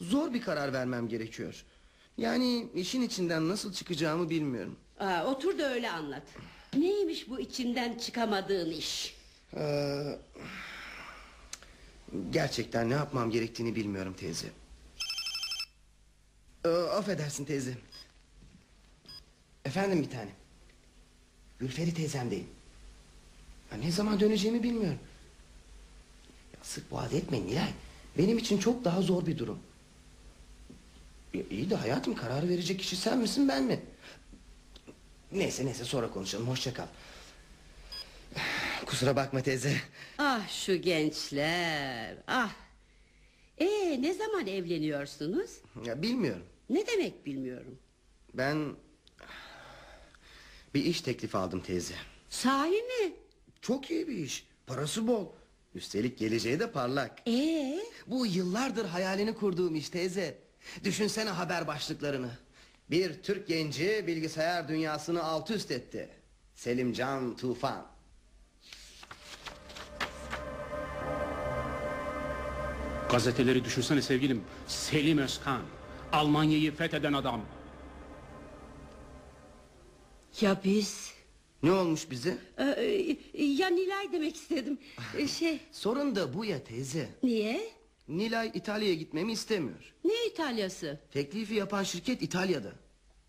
Zor 0.00 0.34
bir 0.34 0.40
karar 0.42 0.72
vermem 0.72 1.08
gerekiyor. 1.08 1.64
Yani 2.18 2.68
işin 2.74 3.02
içinden 3.02 3.48
nasıl 3.48 3.72
çıkacağımı 3.72 4.30
bilmiyorum. 4.30 4.76
Aa, 5.00 5.24
otur 5.26 5.58
da 5.58 5.72
öyle 5.74 5.90
anlat. 5.90 6.22
Neymiş 6.76 7.28
bu 7.28 7.40
içinden 7.40 7.98
çıkamadığın 7.98 8.70
iş? 8.70 9.16
Ee, 9.56 10.02
gerçekten 12.30 12.90
ne 12.90 12.94
yapmam 12.94 13.30
gerektiğini 13.30 13.76
bilmiyorum 13.76 14.14
teyze. 14.18 14.46
Ee, 16.64 16.68
affedersin 16.68 17.44
teyze. 17.44 17.74
Efendim 19.64 20.02
bir 20.02 20.10
tane. 20.10 20.30
Gülferi 21.58 21.94
teyzemdeyim. 21.94 22.46
Ya 23.72 23.78
ne 23.78 23.90
zaman 23.90 24.20
döneceğimi 24.20 24.62
bilmiyorum. 24.62 24.98
Ya 26.52 26.58
sık 26.62 26.90
boğaz 26.90 27.14
etmeyin 27.14 27.46
Nilay. 27.46 27.72
Benim 28.18 28.38
için 28.38 28.58
çok 28.58 28.84
daha 28.84 29.02
zor 29.02 29.26
bir 29.26 29.38
durum. 29.38 29.58
Ya 31.34 31.42
iyi 31.50 31.70
de 31.70 31.74
hayatım 31.74 32.14
karar 32.14 32.48
verecek 32.48 32.80
kişi 32.80 32.96
sen 32.96 33.18
misin 33.18 33.48
ben 33.48 33.64
mi? 33.64 33.80
Neyse 35.32 35.66
neyse 35.66 35.84
sonra 35.84 36.10
konuşalım 36.10 36.48
hoşça 36.48 36.74
kal. 36.74 36.86
Kusura 38.94 39.16
bakma 39.16 39.42
teyze. 39.42 39.76
Ah 40.18 40.48
şu 40.48 40.76
gençler. 40.76 42.16
Ah. 42.26 42.52
Ee 43.58 44.02
ne 44.02 44.14
zaman 44.14 44.46
evleniyorsunuz? 44.46 45.50
Ya 45.84 46.02
bilmiyorum. 46.02 46.42
Ne 46.70 46.86
demek 46.86 47.26
bilmiyorum. 47.26 47.78
Ben 48.34 48.72
bir 50.74 50.84
iş 50.84 51.00
teklifi 51.00 51.36
aldım 51.36 51.60
teyze. 51.60 51.94
Sahi 52.28 52.70
mi? 52.70 53.12
Çok 53.60 53.90
iyi 53.90 54.08
bir 54.08 54.16
iş. 54.16 54.46
Parası 54.66 55.06
bol. 55.06 55.26
Üstelik 55.74 56.18
geleceği 56.18 56.60
de 56.60 56.70
parlak. 56.70 57.28
Ee? 57.28 57.78
Bu 58.06 58.26
yıllardır 58.26 58.84
hayalini 58.84 59.34
kurduğum 59.34 59.74
iş 59.74 59.88
teyze. 59.88 60.38
Düşünsene 60.84 61.30
haber 61.30 61.66
başlıklarını. 61.66 62.30
Bir 62.90 63.22
Türk 63.22 63.48
genci 63.48 64.04
bilgisayar 64.06 64.68
dünyasını 64.68 65.22
alt 65.22 65.50
üst 65.50 65.70
etti. 65.70 66.08
Selimcan 66.54 67.36
Tufan. 67.36 67.93
Gazeteleri 73.14 73.64
düşünsene 73.64 74.02
sevgilim. 74.02 74.44
Selim 74.66 75.18
Özkan. 75.18 75.62
Almanya'yı 76.12 76.74
fetheden 76.74 77.12
adam. 77.12 77.40
Ya 80.40 80.60
biz? 80.64 81.14
Ne 81.62 81.72
olmuş 81.72 82.10
bize? 82.10 82.38
Ee, 82.58 82.64
e, 83.34 83.44
ya 83.44 83.68
Nilay 83.68 84.12
demek 84.12 84.36
istedim. 84.36 84.78
Ee, 85.18 85.28
şey 85.40 85.60
Sorun 85.72 86.16
da 86.16 86.34
bu 86.34 86.44
ya 86.44 86.64
teyze. 86.64 87.08
niye? 87.22 87.60
Nilay 88.08 88.50
İtalya'ya 88.54 88.94
gitmemi 88.94 89.32
istemiyor. 89.32 89.94
Ne 90.04 90.26
İtalyası? 90.26 91.00
Teklifi 91.12 91.54
yapan 91.54 91.82
şirket 91.82 92.22
İtalya'da. 92.22 92.72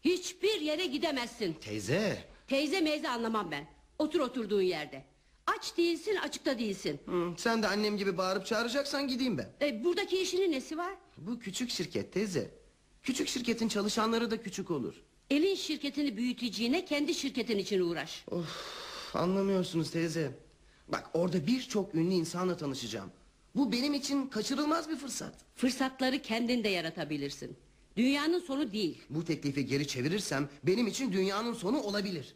Hiçbir 0.01 0.61
yere 0.61 0.85
gidemezsin. 0.85 1.53
Teyze. 1.53 2.23
Teyze 2.47 2.81
meyze 2.81 3.09
anlamam 3.09 3.51
ben. 3.51 3.67
Otur 3.99 4.19
oturduğun 4.19 4.61
yerde. 4.61 5.05
Aç 5.47 5.77
değilsin 5.77 6.15
açıkta 6.15 6.59
değilsin. 6.59 6.99
Hı, 7.05 7.33
sen 7.37 7.63
de 7.63 7.67
annem 7.67 7.97
gibi 7.97 8.17
bağırıp 8.17 8.45
çağıracaksan 8.45 9.07
gideyim 9.07 9.37
ben. 9.37 9.49
Ee, 9.61 9.83
buradaki 9.83 10.17
işinin 10.21 10.51
nesi 10.51 10.77
var? 10.77 10.93
Bu 11.17 11.39
küçük 11.39 11.69
şirket 11.69 12.13
teyze. 12.13 12.51
Küçük 13.03 13.27
şirketin 13.27 13.67
çalışanları 13.67 14.31
da 14.31 14.41
küçük 14.41 14.71
olur. 14.71 14.95
Elin 15.29 15.55
şirketini 15.55 16.17
büyüteceğine 16.17 16.85
kendi 16.85 17.13
şirketin 17.13 17.57
için 17.57 17.81
uğraş. 17.81 18.25
Of, 18.31 19.15
anlamıyorsunuz 19.15 19.91
teyze. 19.91 20.31
Bak 20.87 21.09
orada 21.13 21.47
birçok 21.47 21.95
ünlü 21.95 22.13
insanla 22.13 22.57
tanışacağım. 22.57 23.11
Bu 23.55 23.71
benim 23.71 23.93
için 23.93 24.27
kaçırılmaz 24.27 24.89
bir 24.89 24.95
fırsat. 24.95 25.35
Fırsatları 25.55 26.21
kendin 26.21 26.63
de 26.63 26.69
yaratabilirsin. 26.69 27.57
Dünyanın 27.97 28.39
sonu 28.39 28.73
değil. 28.73 29.01
Bu 29.09 29.25
teklifi 29.25 29.65
geri 29.65 29.87
çevirirsem 29.87 30.49
benim 30.63 30.87
için 30.87 31.11
dünyanın 31.13 31.53
sonu 31.53 31.81
olabilir. 31.81 32.35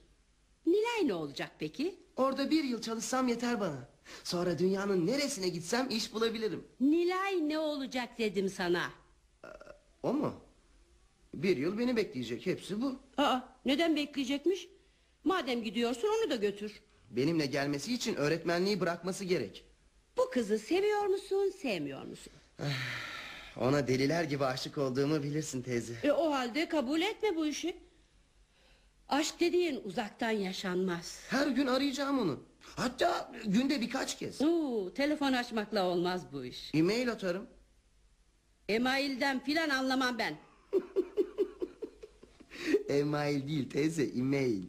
Nilay 0.69 1.07
ne 1.07 1.13
olacak 1.13 1.51
peki? 1.59 1.95
Orada 2.15 2.51
bir 2.51 2.63
yıl 2.63 2.81
çalışsam 2.81 3.27
yeter 3.27 3.59
bana. 3.59 3.89
Sonra 4.23 4.59
dünyanın 4.59 5.07
neresine 5.07 5.49
gitsem 5.49 5.87
iş 5.89 6.13
bulabilirim. 6.13 6.63
Nilay 6.79 7.49
ne 7.49 7.59
olacak 7.59 8.09
dedim 8.17 8.49
sana. 8.49 8.91
O 10.03 10.13
mu? 10.13 10.33
Bir 11.33 11.57
yıl 11.57 11.77
beni 11.79 11.95
bekleyecek 11.95 12.45
hepsi 12.45 12.81
bu. 12.81 12.99
Aa, 13.17 13.39
neden 13.65 13.95
bekleyecekmiş? 13.95 14.67
Madem 15.23 15.63
gidiyorsun 15.63 16.07
onu 16.21 16.29
da 16.31 16.35
götür. 16.35 16.81
Benimle 17.09 17.45
gelmesi 17.45 17.93
için 17.93 18.15
öğretmenliği 18.15 18.79
bırakması 18.79 19.23
gerek. 19.25 19.65
Bu 20.17 20.29
kızı 20.29 20.59
seviyor 20.59 21.05
musun, 21.05 21.53
sevmiyor 21.61 22.05
musun? 22.05 22.33
Ona 23.57 23.87
deliler 23.87 24.23
gibi 24.23 24.45
aşık 24.45 24.77
olduğumu 24.77 25.23
bilirsin 25.23 25.61
teyze. 25.61 25.93
E, 26.03 26.11
o 26.11 26.31
halde 26.31 26.69
kabul 26.69 27.01
etme 27.01 27.35
bu 27.35 27.45
işi. 27.45 27.77
Aşk 29.09 29.39
dediğin 29.39 29.81
uzaktan 29.83 30.31
yaşanmaz. 30.31 31.19
Her 31.29 31.47
gün 31.47 31.67
arayacağım 31.67 32.19
onu. 32.19 32.39
Hatta 32.75 33.31
günde 33.45 33.81
birkaç 33.81 34.17
kez. 34.17 34.41
Oo, 34.41 34.93
telefon 34.93 35.33
açmakla 35.33 35.83
olmaz 35.85 36.21
bu 36.33 36.45
iş. 36.45 36.71
E-mail 36.73 37.11
atarım. 37.11 37.47
Emailden 38.69 39.39
filan 39.43 39.69
anlamam 39.69 40.17
ben. 40.17 40.37
E-mail 42.89 43.47
değil 43.47 43.69
teyze 43.69 44.03
e-mail. 44.03 44.63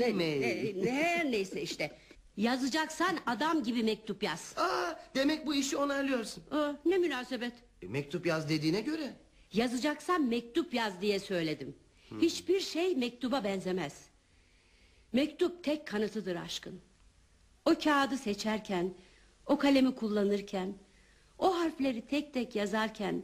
E-mail. 0.00 0.42
E, 0.86 0.90
her 0.92 1.30
neyse 1.32 1.62
işte. 1.62 1.98
Yazacaksan 2.36 3.18
adam 3.26 3.62
gibi 3.62 3.82
mektup 3.82 4.22
yaz. 4.22 4.54
Aa, 4.56 4.92
demek 5.14 5.46
bu 5.46 5.54
işi 5.54 5.76
onaylıyorsun. 5.76 6.44
Aa, 6.50 6.72
ne 6.84 6.98
münasebet. 6.98 7.52
E, 7.82 7.86
mektup 7.88 8.26
yaz 8.26 8.48
dediğine 8.48 8.80
göre. 8.80 9.14
Yazacaksan 9.52 10.22
mektup 10.22 10.74
yaz 10.74 11.00
diye 11.00 11.18
söyledim. 11.20 11.74
Hiçbir 12.20 12.60
şey 12.60 12.96
mektuba 12.96 13.44
benzemez. 13.44 14.04
Mektup 15.12 15.64
tek 15.64 15.86
kanıtıdır 15.86 16.36
aşkın. 16.36 16.80
O 17.64 17.74
kağıdı 17.84 18.16
seçerken, 18.18 18.94
o 19.46 19.58
kalemi 19.58 19.94
kullanırken, 19.94 20.74
o 21.38 21.58
harfleri 21.58 22.06
tek 22.06 22.34
tek 22.34 22.56
yazarken, 22.56 23.22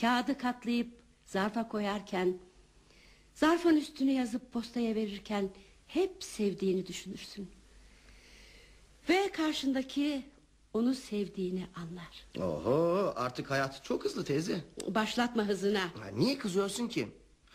kağıdı 0.00 0.38
katlayıp 0.38 0.88
zarfa 1.24 1.68
koyarken, 1.68 2.38
zarfın 3.34 3.76
üstüne 3.76 4.12
yazıp 4.12 4.52
postaya 4.52 4.94
verirken 4.94 5.50
hep 5.86 6.24
sevdiğini 6.24 6.86
düşünürsün. 6.86 7.50
Ve 9.08 9.32
karşındaki 9.32 10.24
onu 10.74 10.94
sevdiğini 10.94 11.66
anlar. 11.74 12.46
Oho 12.48 13.12
artık 13.16 13.50
hayat 13.50 13.84
çok 13.84 14.04
hızlı 14.04 14.24
teyze. 14.24 14.64
Başlatma 14.88 15.44
hızına. 15.44 15.82
Ha, 15.82 16.08
niye 16.14 16.38
kızıyorsun 16.38 16.88
ki? 16.88 17.08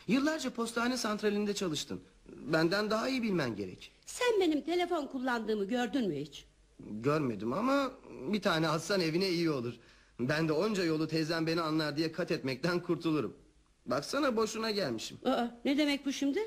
Yıllarca 0.09 0.49
postane 0.49 0.97
santralinde 0.97 1.53
çalıştın. 1.53 2.01
Benden 2.27 2.89
daha 2.89 3.09
iyi 3.09 3.23
bilmen 3.23 3.55
gerek. 3.55 3.91
Sen 4.05 4.41
benim 4.41 4.61
telefon 4.61 5.07
kullandığımı 5.07 5.65
gördün 5.65 6.07
mü 6.07 6.15
hiç? 6.19 6.45
Görmedim 6.79 7.53
ama 7.53 7.91
bir 8.33 8.41
tane 8.41 8.67
alsan 8.67 9.01
evine 9.01 9.29
iyi 9.29 9.49
olur. 9.49 9.73
Ben 10.19 10.47
de 10.47 10.53
onca 10.53 10.83
yolu 10.83 11.07
teyzem 11.07 11.47
beni 11.47 11.61
anlar 11.61 11.97
diye 11.97 12.11
kat 12.11 12.31
etmekten 12.31 12.79
kurtulurum. 12.79 13.37
Baksana 13.85 14.35
boşuna 14.35 14.71
gelmişim. 14.71 15.17
Aa, 15.25 15.45
ne 15.65 15.77
demek 15.77 16.05
bu 16.05 16.13
şimdi? 16.13 16.39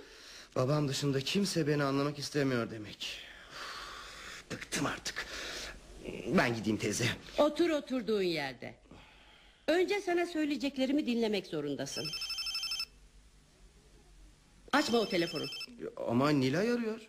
Babam 0.57 0.89
dışında 0.89 1.21
kimse 1.21 1.67
beni 1.67 1.85
anlamak 1.85 2.19
istemiyor 2.19 2.71
demek. 2.71 3.19
Üf, 3.53 4.45
Bıktım 4.51 4.87
artık. 4.87 5.27
Ben 6.37 6.55
gideyim 6.57 6.77
teyze. 6.79 7.05
Otur 7.39 7.71
oturduğun 7.71 8.23
yerde. 8.23 8.75
Önce 9.67 10.01
sana 10.01 10.27
söyleyeceklerimi 10.27 11.07
dinlemek 11.07 11.47
zorundasın. 11.47 12.05
Açma 14.73 14.99
o 14.99 15.09
telefonu. 15.09 15.45
Ama 16.09 16.31
Nilay 16.31 16.71
arıyor. 16.71 17.09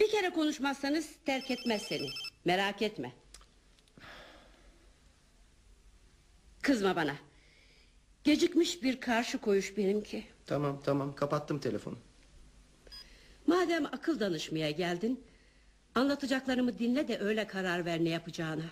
Bir 0.00 0.10
kere 0.10 0.30
konuşmazsanız 0.30 1.10
terk 1.26 1.50
etmez 1.50 1.82
seni. 1.82 2.08
Merak 2.44 2.82
etme. 2.82 3.12
Kızma 6.62 6.96
bana. 6.96 7.16
Gecikmiş 8.24 8.82
bir 8.82 9.00
karşı 9.00 9.38
koyuş 9.38 9.76
benimki. 9.76 10.24
Tamam 10.46 10.80
tamam 10.84 11.14
kapattım 11.14 11.58
telefonu. 11.58 11.98
Madem 13.46 13.86
akıl 13.86 14.20
danışmaya 14.20 14.70
geldin... 14.70 15.24
...anlatacaklarımı 15.94 16.78
dinle 16.78 17.08
de 17.08 17.18
öyle 17.18 17.46
karar 17.46 17.84
ver 17.84 18.04
ne 18.04 18.08
yapacağına. 18.08 18.64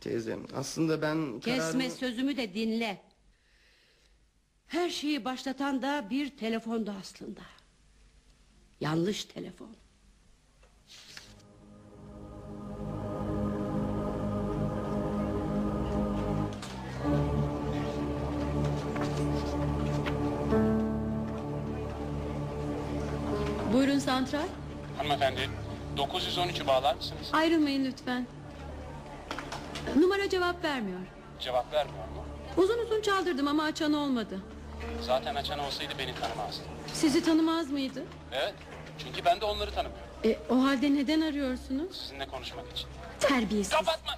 Teyzem 0.00 0.46
aslında 0.54 1.02
ben 1.02 1.40
Kesme 1.40 1.58
kararımı... 1.58 1.90
sözümü 1.90 2.36
de 2.36 2.54
dinle. 2.54 3.00
Her 4.68 4.90
şeyi 4.90 5.24
başlatan 5.24 5.82
da 5.82 6.10
bir 6.10 6.36
telefondu 6.36 6.94
aslında. 7.00 7.40
Yanlış 8.80 9.24
telefon. 9.24 9.76
Buyurun 23.72 23.98
santral. 23.98 24.46
Hanımefendi 24.96 25.40
913'ü 25.96 26.66
bağlar 26.66 26.94
mısınız? 26.94 27.30
Ayrılmayın 27.32 27.84
lütfen. 27.84 28.26
Numara 29.96 30.28
cevap 30.28 30.64
vermiyor. 30.64 31.00
Cevap 31.40 31.72
vermiyor 31.72 32.04
mu? 32.08 32.24
Uzun 32.56 32.78
uzun 32.78 33.00
çaldırdım 33.02 33.48
ama 33.48 33.62
açan 33.62 33.92
olmadı. 33.92 34.40
Zaten 35.02 35.34
açan 35.34 35.58
olsaydı 35.58 35.92
beni 35.98 36.14
tanımazdı. 36.14 36.62
Sizi 36.92 37.24
tanımaz 37.24 37.70
mıydı? 37.70 38.02
Evet. 38.32 38.54
Çünkü 38.98 39.24
ben 39.24 39.40
de 39.40 39.44
onları 39.44 39.70
tanımıyorum. 39.74 40.06
E, 40.24 40.38
o 40.50 40.64
halde 40.64 40.94
neden 40.94 41.20
arıyorsunuz? 41.20 41.96
Sizinle 41.96 42.26
konuşmak 42.26 42.72
için. 42.72 42.88
Terbiyesiz. 43.20 43.72
Kapatma! 43.72 44.12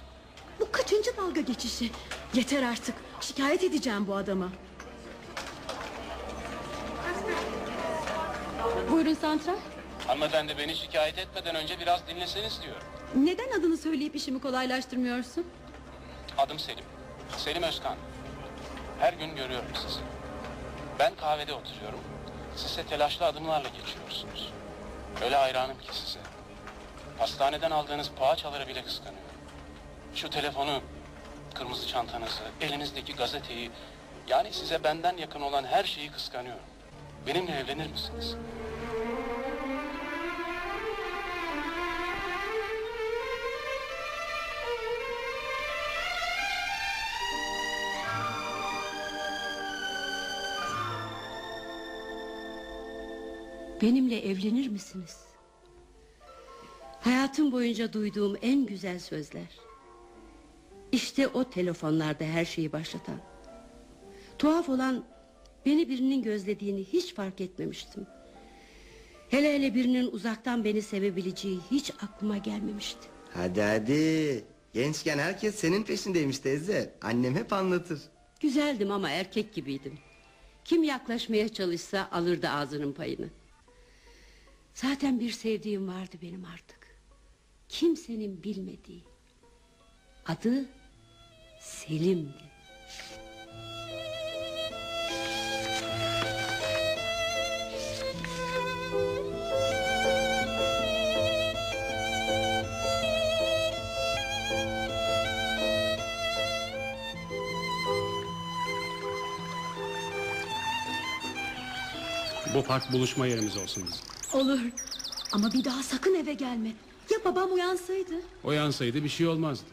Bu 0.59 0.71
kaçıncı 0.71 1.17
dalga 1.17 1.41
geçişi? 1.41 1.91
Yeter 2.33 2.63
artık. 2.63 2.95
Şikayet 3.21 3.63
edeceğim 3.63 4.07
bu 4.07 4.15
adama. 4.15 4.49
Buyurun 8.91 9.13
santral. 9.13 9.55
Hanımefendi 10.07 10.57
beni 10.57 10.75
şikayet 10.75 11.17
etmeden 11.17 11.55
önce 11.55 11.79
biraz 11.79 12.07
dinleseniz 12.07 12.61
diyorum. 12.63 12.81
Neden 13.15 13.59
adını 13.59 13.77
söyleyip 13.77 14.15
işimi 14.15 14.41
kolaylaştırmıyorsun? 14.41 15.45
Adım 16.37 16.59
Selim. 16.59 16.83
Selim 17.37 17.63
Özkan. 17.63 17.95
Her 18.99 19.13
gün 19.13 19.35
görüyorum 19.35 19.69
sizi. 19.87 19.99
Ben 20.99 21.15
kahvede 21.15 21.53
oturuyorum. 21.53 21.99
Siz 22.55 22.71
ise 22.71 22.83
telaşlı 22.83 23.25
adımlarla 23.25 23.69
geçiyorsunuz. 23.69 24.53
Öyle 25.23 25.35
hayranım 25.35 25.77
ki 25.79 25.97
size. 25.97 26.19
Hastaneden 27.19 27.71
aldığınız 27.71 28.09
poğaçaları 28.09 28.67
bile 28.67 28.83
kıskanıyorum. 28.83 29.29
Şu 30.15 30.29
telefonu, 30.29 30.81
kırmızı 31.53 31.87
çantanızı, 31.87 32.41
elinizdeki 32.61 33.15
gazeteyi... 33.15 33.71
Yani 34.27 34.53
size 34.53 34.83
benden 34.83 35.17
yakın 35.17 35.41
olan 35.41 35.63
her 35.63 35.83
şeyi 35.83 36.11
kıskanıyorum. 36.11 36.63
Benimle 37.27 37.59
evlenir 37.59 37.89
misiniz? 37.89 38.35
Benimle 53.81 54.19
evlenir 54.19 54.67
misiniz? 54.67 55.17
Hayatım 57.01 57.51
boyunca 57.51 57.93
duyduğum 57.93 58.35
en 58.41 58.65
güzel 58.65 58.99
sözler. 58.99 59.59
İşte 60.91 61.27
o 61.27 61.49
telefonlarda 61.49 62.23
her 62.23 62.45
şeyi 62.45 62.71
başlatan. 62.71 63.19
Tuhaf 64.39 64.69
olan 64.69 65.05
beni 65.65 65.89
birinin 65.89 66.23
gözlediğini 66.23 66.83
hiç 66.83 67.13
fark 67.13 67.41
etmemiştim. 67.41 68.07
Hele 69.29 69.53
hele 69.55 69.75
birinin 69.75 70.11
uzaktan 70.11 70.63
beni 70.63 70.81
sevebileceği 70.81 71.59
hiç 71.71 71.91
aklıma 71.91 72.37
gelmemişti. 72.37 73.07
Hadi 73.33 73.61
hadi. 73.61 74.43
Gençken 74.73 75.17
herkes 75.17 75.55
senin 75.55 75.83
peşindeymiş 75.83 76.39
teyze. 76.39 76.93
Annem 77.01 77.35
hep 77.35 77.53
anlatır. 77.53 77.99
Güzeldim 78.39 78.91
ama 78.91 79.09
erkek 79.09 79.53
gibiydim. 79.53 79.99
Kim 80.65 80.83
yaklaşmaya 80.83 81.49
çalışsa 81.49 82.09
alırdı 82.11 82.49
ağzının 82.49 82.93
payını. 82.93 83.29
Zaten 84.81 85.19
bir 85.19 85.31
sevdiğim 85.31 85.87
vardı 85.87 86.15
benim 86.21 86.45
artık. 86.45 86.95
Kimsenin 87.69 88.43
bilmediği. 88.43 89.03
Adı 90.25 90.65
Selim'di. 91.61 92.49
Bu 112.55 112.63
park 112.63 112.91
buluşma 112.91 113.27
yerimiz 113.27 113.57
olsun 113.57 113.83
bizim. 113.87 114.08
Olur. 114.33 114.59
Ama 115.31 115.53
bir 115.53 115.63
daha 115.63 115.83
sakın 115.83 116.15
eve 116.15 116.33
gelme. 116.33 116.69
Ya 117.11 117.17
babam 117.25 117.53
uyansaydı? 117.53 118.13
Uyansaydı 118.43 119.03
bir 119.03 119.09
şey 119.09 119.27
olmazdı. 119.27 119.65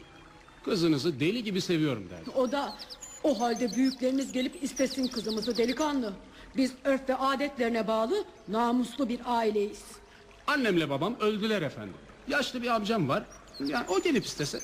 Kızınızı 0.65 1.19
deli 1.19 1.43
gibi 1.43 1.61
seviyorum 1.61 2.09
derdi. 2.09 2.29
O 2.35 2.51
da 2.51 2.73
o 3.23 3.39
halde 3.39 3.75
büyükleriniz 3.75 4.31
gelip 4.31 4.63
istesin 4.63 5.07
kızımızı 5.07 5.57
delikanlı. 5.57 6.13
Biz 6.57 6.71
örf 6.83 7.09
ve 7.09 7.15
adetlerine 7.15 7.87
bağlı 7.87 8.23
namuslu 8.47 9.09
bir 9.09 9.19
aileyiz. 9.25 9.81
Annemle 10.47 10.89
babam 10.89 11.15
öldüler 11.19 11.61
efendim. 11.61 11.93
Yaşlı 12.27 12.61
bir 12.61 12.67
amcam 12.67 13.09
var. 13.09 13.23
Yani 13.59 13.85
o 13.89 14.01
gelip 14.01 14.25
istese. 14.25 14.59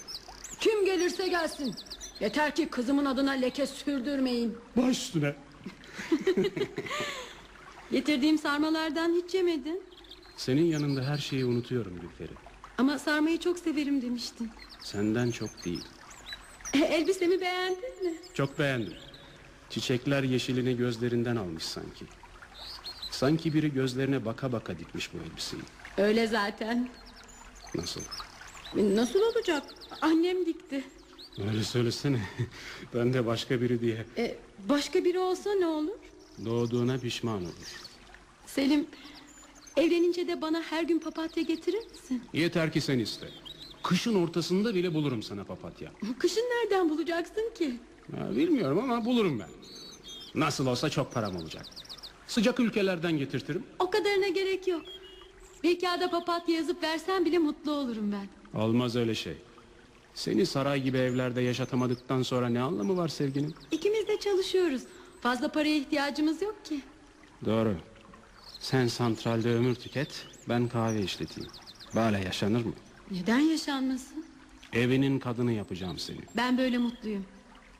Kim 0.59 0.85
gelirse 0.85 1.27
gelsin. 1.27 1.75
Yeter 2.19 2.55
ki 2.55 2.67
kızımın 2.67 3.05
adına 3.05 3.31
leke 3.31 3.67
sürdürmeyin. 3.67 4.57
Baş 4.77 4.97
üstüne. 4.97 5.35
Getirdiğim 7.93 8.37
sarmalardan 8.37 9.13
hiç 9.13 9.33
yemedin. 9.33 9.83
Senin 10.37 10.65
yanında 10.65 11.03
her 11.03 11.17
şeyi 11.17 11.45
unutuyorum 11.45 11.99
Gülferi. 12.01 12.37
Ama 12.77 12.99
sarmayı 12.99 13.39
çok 13.39 13.59
severim 13.59 14.01
demiştin. 14.01 14.49
Senden 14.83 15.31
çok 15.31 15.65
değil. 15.65 15.83
E, 16.73 16.77
elbisemi 16.77 17.41
beğendin 17.41 18.03
mi? 18.05 18.13
Çok 18.33 18.59
beğendim. 18.59 18.93
Çiçekler 19.69 20.23
yeşilini 20.23 20.77
gözlerinden 20.77 21.35
almış 21.35 21.63
sanki. 21.63 22.05
Sanki 23.11 23.53
biri 23.53 23.73
gözlerine 23.73 24.25
baka 24.25 24.51
baka 24.51 24.79
dikmiş 24.79 25.13
bu 25.13 25.17
elbiseyi. 25.17 25.63
Öyle 25.97 26.27
zaten. 26.27 26.89
Nasıl? 27.75 28.01
E, 28.77 28.95
Nasıl 28.95 29.19
olacak? 29.21 29.63
Annem 30.01 30.45
dikti. 30.45 30.83
Öyle 31.49 31.63
söylesene. 31.63 32.21
ben 32.93 33.13
de 33.13 33.25
başka 33.25 33.61
biri 33.61 33.81
diye. 33.81 34.05
E, 34.17 34.35
başka 34.69 35.05
biri 35.05 35.19
olsa 35.19 35.53
ne 35.53 35.65
olur? 35.67 35.97
Doğduğuna 36.45 36.97
pişman 36.97 37.41
olur. 37.41 37.82
Selim, 38.55 38.87
evlenince 39.77 40.27
de 40.27 40.41
bana 40.41 40.61
her 40.61 40.83
gün 40.83 40.99
papatya 40.99 41.43
getirir 41.43 41.83
misin? 41.91 42.23
Yeter 42.33 42.71
ki 42.73 42.81
sen 42.81 42.99
iste. 42.99 43.27
Kışın 43.83 44.15
ortasında 44.15 44.75
bile 44.75 44.93
bulurum 44.93 45.23
sana 45.23 45.43
papatya. 45.43 45.91
Kışın 46.19 46.41
nereden 46.41 46.89
bulacaksın 46.89 47.51
ki? 47.57 47.79
Ha, 48.15 48.35
bilmiyorum 48.35 48.79
ama 48.83 49.05
bulurum 49.05 49.39
ben. 49.39 49.49
Nasıl 50.35 50.67
olsa 50.67 50.89
çok 50.89 51.13
param 51.13 51.35
olacak. 51.35 51.65
Sıcak 52.27 52.59
ülkelerden 52.59 53.17
getirtirim. 53.17 53.63
O 53.79 53.89
kadarına 53.89 54.27
gerek 54.27 54.67
yok. 54.67 54.81
Bir 55.63 55.79
kağıda 55.79 56.09
papatya 56.09 56.55
yazıp 56.55 56.83
versen 56.83 57.25
bile 57.25 57.37
mutlu 57.37 57.71
olurum 57.71 58.11
ben. 58.11 58.59
Olmaz 58.61 58.95
öyle 58.95 59.15
şey. 59.15 59.37
Seni 60.13 60.45
saray 60.45 60.81
gibi 60.83 60.97
evlerde 60.97 61.41
yaşatamadıktan 61.41 62.21
sonra 62.21 62.49
ne 62.49 62.61
anlamı 62.61 62.97
var 62.97 63.07
sevginin? 63.07 63.55
İkimiz 63.71 64.07
de 64.07 64.19
çalışıyoruz. 64.19 64.81
Fazla 65.21 65.51
paraya 65.51 65.75
ihtiyacımız 65.77 66.41
yok 66.41 66.65
ki. 66.65 66.79
Doğru. 67.45 67.75
Sen 68.63 68.87
santralde 68.87 69.49
ömür 69.55 69.75
tüket, 69.75 70.25
ben 70.49 70.67
kahve 70.67 71.01
işleteyim. 71.01 71.49
Böyle 71.95 72.17
yaşanır 72.19 72.65
mı? 72.65 72.73
Neden 73.11 73.39
yaşanmasın? 73.39 74.25
Evinin 74.73 75.19
kadını 75.19 75.51
yapacağım 75.51 75.97
seni. 75.99 76.17
Ben 76.37 76.57
böyle 76.57 76.77
mutluyum. 76.77 77.25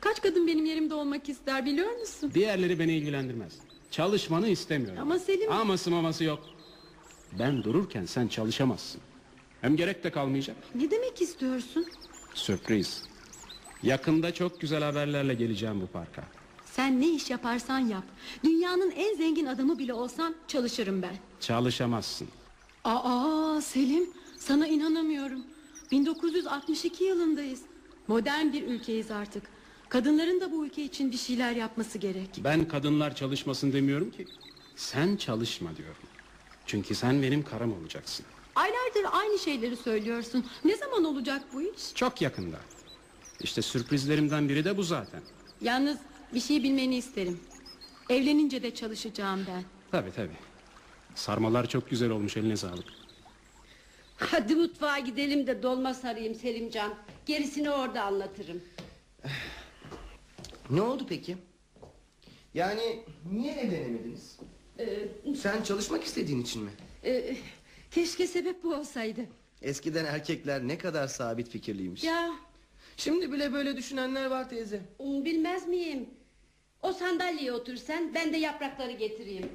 Kaç 0.00 0.22
kadın 0.22 0.46
benim 0.46 0.64
yerimde 0.66 0.94
olmak 0.94 1.28
ister 1.28 1.66
biliyor 1.66 1.98
musun? 2.00 2.30
Diğerleri 2.34 2.78
beni 2.78 2.92
ilgilendirmez. 2.96 3.52
Çalışmanı 3.90 4.48
istemiyorum. 4.48 4.98
Ama 5.02 5.18
Selim- 5.18 5.52
Aması 5.52 5.90
maması 5.90 6.24
yok. 6.24 6.44
Ben 7.38 7.64
dururken 7.64 8.04
sen 8.04 8.28
çalışamazsın. 8.28 9.00
Hem 9.60 9.76
gerek 9.76 10.04
de 10.04 10.10
kalmayacak. 10.10 10.56
Ne 10.74 10.90
demek 10.90 11.22
istiyorsun? 11.22 11.86
Sürpriz. 12.34 13.02
Yakında 13.82 14.34
çok 14.34 14.60
güzel 14.60 14.82
haberlerle 14.82 15.34
geleceğim 15.34 15.80
bu 15.80 15.86
parka. 15.86 16.24
Sen 16.76 17.00
ne 17.00 17.08
iş 17.08 17.30
yaparsan 17.30 17.78
yap. 17.78 18.04
Dünyanın 18.44 18.90
en 18.90 19.16
zengin 19.16 19.46
adamı 19.46 19.78
bile 19.78 19.92
olsan 19.94 20.34
çalışırım 20.48 21.02
ben. 21.02 21.16
Çalışamazsın. 21.40 22.28
Aa 22.84 23.60
Selim 23.60 24.10
sana 24.38 24.66
inanamıyorum. 24.66 25.40
1962 25.90 27.04
yılındayız. 27.04 27.60
Modern 28.08 28.52
bir 28.52 28.62
ülkeyiz 28.62 29.10
artık. 29.10 29.42
Kadınların 29.88 30.40
da 30.40 30.52
bu 30.52 30.66
ülke 30.66 30.84
için 30.84 31.12
bir 31.12 31.16
şeyler 31.16 31.52
yapması 31.52 31.98
gerek. 31.98 32.28
Ben 32.44 32.68
kadınlar 32.68 33.16
çalışmasın 33.16 33.72
demiyorum 33.72 34.10
ki. 34.10 34.26
Sen 34.76 35.16
çalışma 35.16 35.76
diyorum. 35.76 36.02
Çünkü 36.66 36.94
sen 36.94 37.22
benim 37.22 37.42
karım 37.44 37.72
olacaksın. 37.80 38.26
Aylardır 38.56 39.04
aynı 39.12 39.38
şeyleri 39.38 39.76
söylüyorsun. 39.76 40.46
Ne 40.64 40.76
zaman 40.76 41.04
olacak 41.04 41.42
bu 41.52 41.62
iş? 41.62 41.94
Çok 41.94 42.22
yakında. 42.22 42.56
İşte 43.40 43.62
sürprizlerimden 43.62 44.48
biri 44.48 44.64
de 44.64 44.76
bu 44.76 44.82
zaten. 44.82 45.20
Yalnız 45.60 45.98
bir 46.34 46.40
şey 46.40 46.62
bilmeni 46.62 46.96
isterim. 46.96 47.40
Evlenince 48.10 48.62
de 48.62 48.74
çalışacağım 48.74 49.44
ben. 49.48 49.64
Tabi 49.90 50.12
tabi. 50.12 50.30
Sarmalar 51.14 51.68
çok 51.68 51.90
güzel 51.90 52.10
olmuş 52.10 52.36
eline 52.36 52.56
sağlık. 52.56 52.84
Hadi 54.16 54.54
mutfağa 54.54 54.98
gidelim 54.98 55.46
de 55.46 55.62
dolma 55.62 55.94
sarayım 55.94 56.34
Selimcan. 56.34 56.94
Gerisini 57.26 57.70
orada 57.70 58.02
anlatırım. 58.02 58.62
Ne 60.70 60.82
oldu 60.82 61.06
peki? 61.08 61.36
Yani 62.54 63.02
niye 63.32 63.52
evlenemediniz? 63.54 64.38
Sen 65.36 65.62
çalışmak 65.62 66.04
istediğin 66.04 66.42
için 66.42 66.62
mi? 66.62 66.70
Ee, 67.04 67.36
keşke 67.90 68.26
sebep 68.26 68.62
bu 68.62 68.74
olsaydı. 68.74 69.20
Eskiden 69.62 70.04
erkekler 70.04 70.68
ne 70.68 70.78
kadar 70.78 71.08
sabit 71.08 71.48
fikirliymiş. 71.48 72.04
Ya 72.04 72.30
Şimdi 72.96 73.32
bile 73.32 73.52
böyle 73.52 73.76
düşünenler 73.76 74.26
var 74.26 74.48
teyze. 74.48 74.82
bilmez 75.00 75.68
miyim? 75.68 76.08
O 76.84 76.92
sandalyeye 76.92 77.52
otur 77.52 77.76
sen 77.76 78.14
ben 78.14 78.32
de 78.32 78.36
yaprakları 78.36 78.92
getireyim. 78.92 79.48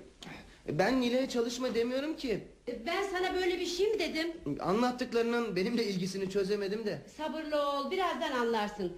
Ben 0.70 1.02
Nile'ye 1.02 1.30
çalışma 1.30 1.76
demiyorum 1.76 2.18
ki. 2.18 2.40
Ee, 2.68 2.86
Ben 2.86 3.04
sana 3.04 3.34
böyle 3.36 3.60
bir 3.60 3.66
şey 3.66 3.88
mi 3.92 4.00
dedim? 4.00 4.28
Anlattıklarının 4.60 5.56
benimle 5.56 5.84
ilgisini 5.86 6.30
çözemedim 6.30 6.86
de. 6.86 7.02
Sabırlı 7.18 7.62
ol 7.70 7.92
birazdan 7.92 8.32
anlarsın. 8.32 8.98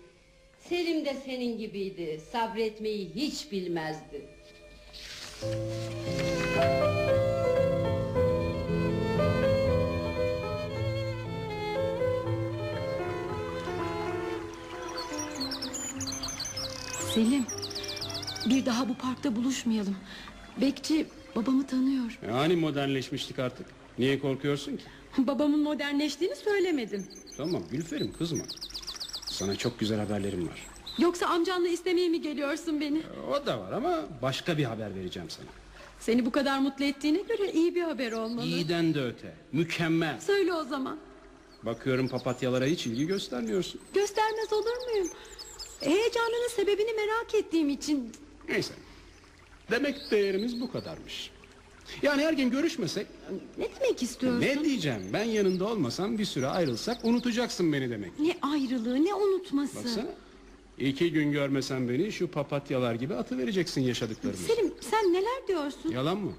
Selim 0.70 1.06
de 1.06 1.13
senin 1.26 1.58
gibiydi. 1.58 2.22
Sabretmeyi 2.32 3.12
hiç 3.15 3.52
bilmezdi. 3.52 4.22
Selim 17.13 17.46
bir 18.45 18.65
daha 18.65 18.89
bu 18.89 18.95
parkta 18.95 19.36
buluşmayalım. 19.36 19.95
Bekçi 20.62 21.06
babamı 21.36 21.67
tanıyor. 21.67 22.19
Yani 22.27 22.56
modernleşmiştik 22.56 23.39
artık. 23.39 23.65
Niye 23.99 24.19
korkuyorsun 24.19 24.77
ki? 24.77 24.84
Babamın 25.17 25.60
modernleştiğini 25.60 26.36
söylemedim. 26.36 27.08
Tamam 27.38 27.63
Gülferim 27.71 28.13
kızma. 28.17 28.43
Sana 29.25 29.56
çok 29.56 29.80
güzel 29.80 29.99
haberlerim 29.99 30.47
var. 30.47 30.67
Yoksa 30.97 31.27
amcanla 31.27 31.67
istemeye 31.67 32.10
mi 32.10 32.21
geliyorsun 32.21 32.82
beni? 32.82 33.01
O 33.32 33.45
da 33.45 33.60
var 33.60 33.71
ama 33.71 33.99
başka 34.21 34.58
bir 34.58 34.63
haber 34.63 34.95
vereceğim 34.95 35.30
sana. 35.30 35.45
Seni 35.99 36.25
bu 36.25 36.32
kadar 36.32 36.60
mutlu 36.60 36.86
ettiğine 36.86 37.21
göre 37.21 37.51
iyi 37.51 37.75
bir 37.75 37.82
haber 37.82 38.12
olmalı. 38.12 38.45
İyiden 38.45 38.93
de 38.93 39.04
öte. 39.04 39.34
Mükemmel. 39.51 40.19
Söyle 40.19 40.54
o 40.54 40.63
zaman. 40.63 40.97
Bakıyorum 41.63 42.08
papatyalara 42.08 42.65
hiç 42.65 42.88
ilgi 42.88 43.08
göstermiyorsun. 43.08 43.82
Göstermez 43.93 44.54
olur 44.54 44.77
muyum? 44.91 45.08
Heyecanının 45.80 46.49
sebebini 46.56 46.93
merak 46.93 47.36
ettiğim 47.36 47.69
için 47.69 48.12
Neyse. 48.49 48.73
Demek 49.71 50.12
değerimiz 50.12 50.62
bu 50.62 50.71
kadarmış. 50.71 51.32
Yani 52.01 52.21
her 52.21 52.34
gün 52.34 52.49
görüşmesek 52.51 53.08
ne 53.58 53.67
demek 53.80 54.04
istiyorsun? 54.04 54.41
ne 54.41 54.63
diyeceğim 54.63 55.01
ben 55.13 55.23
yanında 55.23 55.65
olmasam 55.67 56.17
bir 56.17 56.25
süre 56.25 56.47
ayrılsak 56.47 57.06
unutacaksın 57.06 57.73
beni 57.73 57.89
demek. 57.89 58.19
Ne 58.19 58.38
ayrılığı 58.41 59.06
ne 59.06 59.13
unutması. 59.13 59.75
Baksana. 59.75 60.10
İki 60.77 61.12
gün 61.12 61.32
görmesen 61.32 61.89
beni 61.89 62.12
şu 62.12 62.27
papatyalar 62.32 62.95
gibi 62.95 63.15
atıvereceksin 63.15 63.82
yaşadıklarımı. 63.82 64.38
Selim 64.38 64.73
sen 64.82 65.13
neler 65.13 65.47
diyorsun? 65.47 65.91
Yalan 65.91 66.17
mı? 66.17 66.32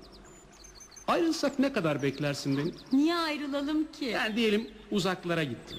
Ayrılsak 1.08 1.58
ne 1.58 1.72
kadar 1.72 2.02
beklersin 2.02 2.58
beni? 2.58 2.72
Niye 2.92 3.14
ayrılalım 3.14 3.92
ki? 3.92 4.04
Yani 4.04 4.36
diyelim 4.36 4.68
uzaklara 4.90 5.44
gittin. 5.44 5.78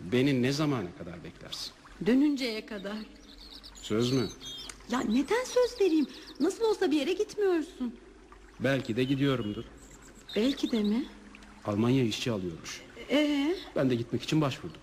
Beni 0.00 0.42
ne 0.42 0.52
zamana 0.52 0.88
kadar 0.98 1.24
beklersin? 1.24 1.72
Dönünceye 2.06 2.66
kadar. 2.66 2.96
Söz 3.74 4.12
mü? 4.12 4.28
Ya 4.92 5.00
neden 5.00 5.44
söz 5.44 5.80
vereyim? 5.80 6.06
Nasıl 6.40 6.64
olsa 6.64 6.90
bir 6.90 6.96
yere 6.96 7.12
gitmiyorsun. 7.12 7.94
Belki 8.60 8.96
de 8.96 9.04
gidiyorumdur. 9.04 9.64
Belki 10.36 10.72
de 10.72 10.82
mi? 10.82 11.06
Almanya 11.64 12.04
işçi 12.04 12.30
alıyormuş. 12.30 12.82
Ee, 13.10 13.54
Ben 13.76 13.90
de 13.90 13.94
gitmek 13.94 14.22
için 14.22 14.40
başvurdum. 14.40 14.80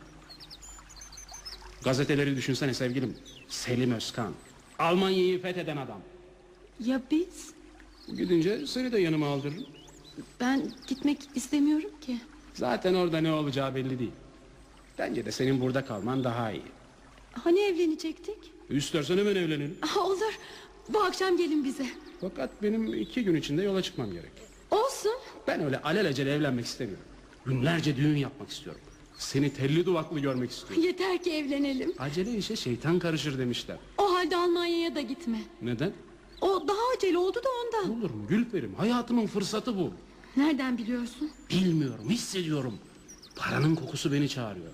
Gazeteleri 1.84 2.36
düşünsene 2.36 2.74
sevgilim. 2.74 3.18
Selim 3.48 3.92
Özkan. 3.92 4.34
Almanya'yı 4.80 5.42
fetheden 5.42 5.78
adam. 5.78 6.02
ya 6.80 7.02
biz? 7.12 7.52
Gidince 8.18 8.68
seni 8.68 8.92
de 8.92 9.00
yanıma 9.00 9.28
aldırırım. 9.28 9.66
Ben 10.40 10.72
gitmek 10.88 11.20
istemiyorum 11.36 11.92
ki. 12.02 12.18
Zaten 12.54 12.94
orada 12.94 13.18
ne 13.22 13.32
olacağı 13.32 13.76
belli 13.76 14.00
değil. 14.00 14.12
Bence 14.98 15.26
de 15.26 15.32
senin 15.32 15.62
burada 15.62 15.86
kalman 15.86 16.24
daha 16.24 16.52
iyi. 16.52 16.62
Hani 17.34 17.60
evlenecektik? 17.60 18.38
İstersen 18.70 19.18
hemen 19.18 19.36
evlenelim. 19.36 19.78
Aa, 19.82 20.00
olur. 20.06 20.40
Bu 20.90 21.02
akşam 21.04 21.38
gelin 21.38 21.64
bize. 21.66 21.86
Fakat 22.22 22.64
benim 22.64 22.94
iki 22.94 23.24
gün 23.24 23.36
içinde 23.36 23.64
yola 23.64 23.82
çıkmam 23.82 24.12
gerek. 24.12 24.32
Olsun. 24.72 25.12
Ben 25.48 25.64
öyle 25.64 25.82
alelacele 25.82 26.34
evlenmek 26.34 26.66
istemiyorum. 26.66 27.06
Günlerce 27.46 27.96
düğün 27.98 28.16
yapmak 28.18 28.50
istiyorum. 28.50 28.82
Seni 29.18 29.54
telli 29.54 29.86
duvaklı 29.86 30.20
görmek 30.20 30.52
istiyorum. 30.52 30.84
Yeter 30.86 31.24
ki 31.24 31.32
evlenelim. 31.34 31.94
Acele 32.00 32.38
işe 32.38 32.56
şeytan 32.56 33.00
karışır 33.00 33.40
demişler. 33.40 33.78
O 33.98 34.14
halde 34.16 34.38
Almanya'ya 34.38 34.96
da 34.96 35.02
gitme. 35.02 35.42
Neden? 35.62 35.92
O 36.42 36.68
daha 36.68 36.78
acele 36.98 37.18
oldu 37.18 37.38
da 37.44 37.50
ondan. 37.66 38.00
Olur 38.00 38.10
mu 38.10 38.28
Gülperim? 38.30 38.74
Hayatımın 38.76 39.28
fırsatı 39.28 39.78
bu. 39.78 39.94
Nereden 40.38 40.78
biliyorsun? 40.78 41.32
Bilmiyorum, 41.50 42.10
hissediyorum. 42.10 42.78
Paranın 43.36 43.76
kokusu 43.76 44.12
beni 44.14 44.30
çağırıyor. 44.30 44.72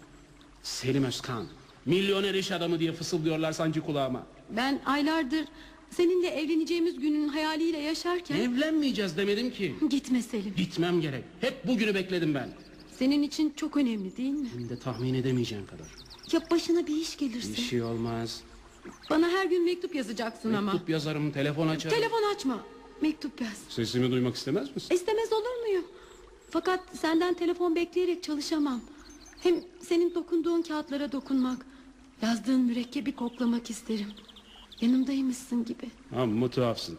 Selim 0.63 1.03
Özkan, 1.03 1.45
milyoner 1.85 2.33
iş 2.33 2.51
adamı 2.51 2.79
diye 2.79 2.93
fısıldıyorlar 2.93 3.51
sanki 3.51 3.81
kulağıma. 3.81 4.27
Ben 4.49 4.81
aylardır 4.85 5.45
seninle 5.89 6.27
evleneceğimiz 6.27 6.99
günün 6.99 7.27
hayaliyle 7.27 7.77
yaşarken... 7.77 8.35
Evlenmeyeceğiz 8.35 9.17
demedim 9.17 9.51
ki. 9.51 9.75
Gitme 9.89 10.21
Selim. 10.21 10.53
Gitmem 10.57 11.01
gerek. 11.01 11.23
Hep 11.41 11.67
bugünü 11.67 11.95
bekledim 11.95 12.33
ben. 12.35 12.49
Senin 12.99 13.23
için 13.23 13.53
çok 13.55 13.77
önemli 13.77 14.17
değil 14.17 14.33
mi? 14.33 14.47
Hem 14.53 14.69
de 14.69 14.79
tahmin 14.79 15.13
edemeyeceğin 15.13 15.65
kadar. 15.65 15.87
Ya 16.31 16.41
başına 16.51 16.87
bir 16.87 16.95
iş 16.95 17.17
gelirse? 17.17 17.49
Bir 17.51 17.61
şey 17.61 17.81
olmaz. 17.81 18.41
Bana 19.09 19.29
her 19.29 19.45
gün 19.45 19.65
mektup 19.65 19.95
yazacaksın 19.95 20.53
ama. 20.53 20.71
Mektup 20.73 20.89
yazarım, 20.89 21.31
telefon 21.31 21.67
açarım. 21.67 21.95
Telefon 21.97 22.35
açma. 22.35 22.59
Mektup 23.01 23.41
yaz. 23.41 23.57
Sesimi 23.69 24.11
duymak 24.11 24.35
istemez 24.35 24.75
misin? 24.75 24.95
İstemez 24.95 25.33
olur 25.33 25.61
muyum? 25.67 25.85
Fakat 26.49 26.79
senden 27.01 27.33
telefon 27.33 27.75
bekleyerek 27.75 28.23
çalışamam. 28.23 28.81
Hem 29.43 29.55
senin 29.81 30.15
dokunduğun 30.15 30.61
kağıtlara 30.61 31.11
dokunmak, 31.11 31.65
yazdığın 32.21 32.59
mürekkebi 32.61 33.15
koklamak 33.15 33.69
isterim. 33.69 34.07
Yanımdaymışsın 34.81 35.65
gibi. 35.65 35.89
Amma 36.15 36.49
tuhafsın. 36.49 36.97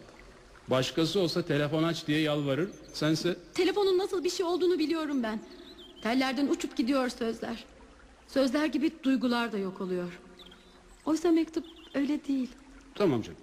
Başkası 0.70 1.20
olsa 1.20 1.42
telefon 1.42 1.82
aç 1.82 2.06
diye 2.06 2.20
yalvarır. 2.20 2.70
Sense 2.92 3.36
Telefonun 3.54 3.98
nasıl 3.98 4.24
bir 4.24 4.30
şey 4.30 4.46
olduğunu 4.46 4.78
biliyorum 4.78 5.22
ben. 5.22 5.40
Tellerden 6.02 6.46
uçup 6.48 6.76
gidiyor 6.76 7.08
sözler. 7.08 7.64
Sözler 8.28 8.66
gibi 8.66 8.90
duygular 9.02 9.52
da 9.52 9.58
yok 9.58 9.80
oluyor. 9.80 10.18
Oysa 11.04 11.30
mektup 11.30 11.64
öyle 11.94 12.24
değil. 12.24 12.48
tamam 12.94 13.22
canım. 13.22 13.38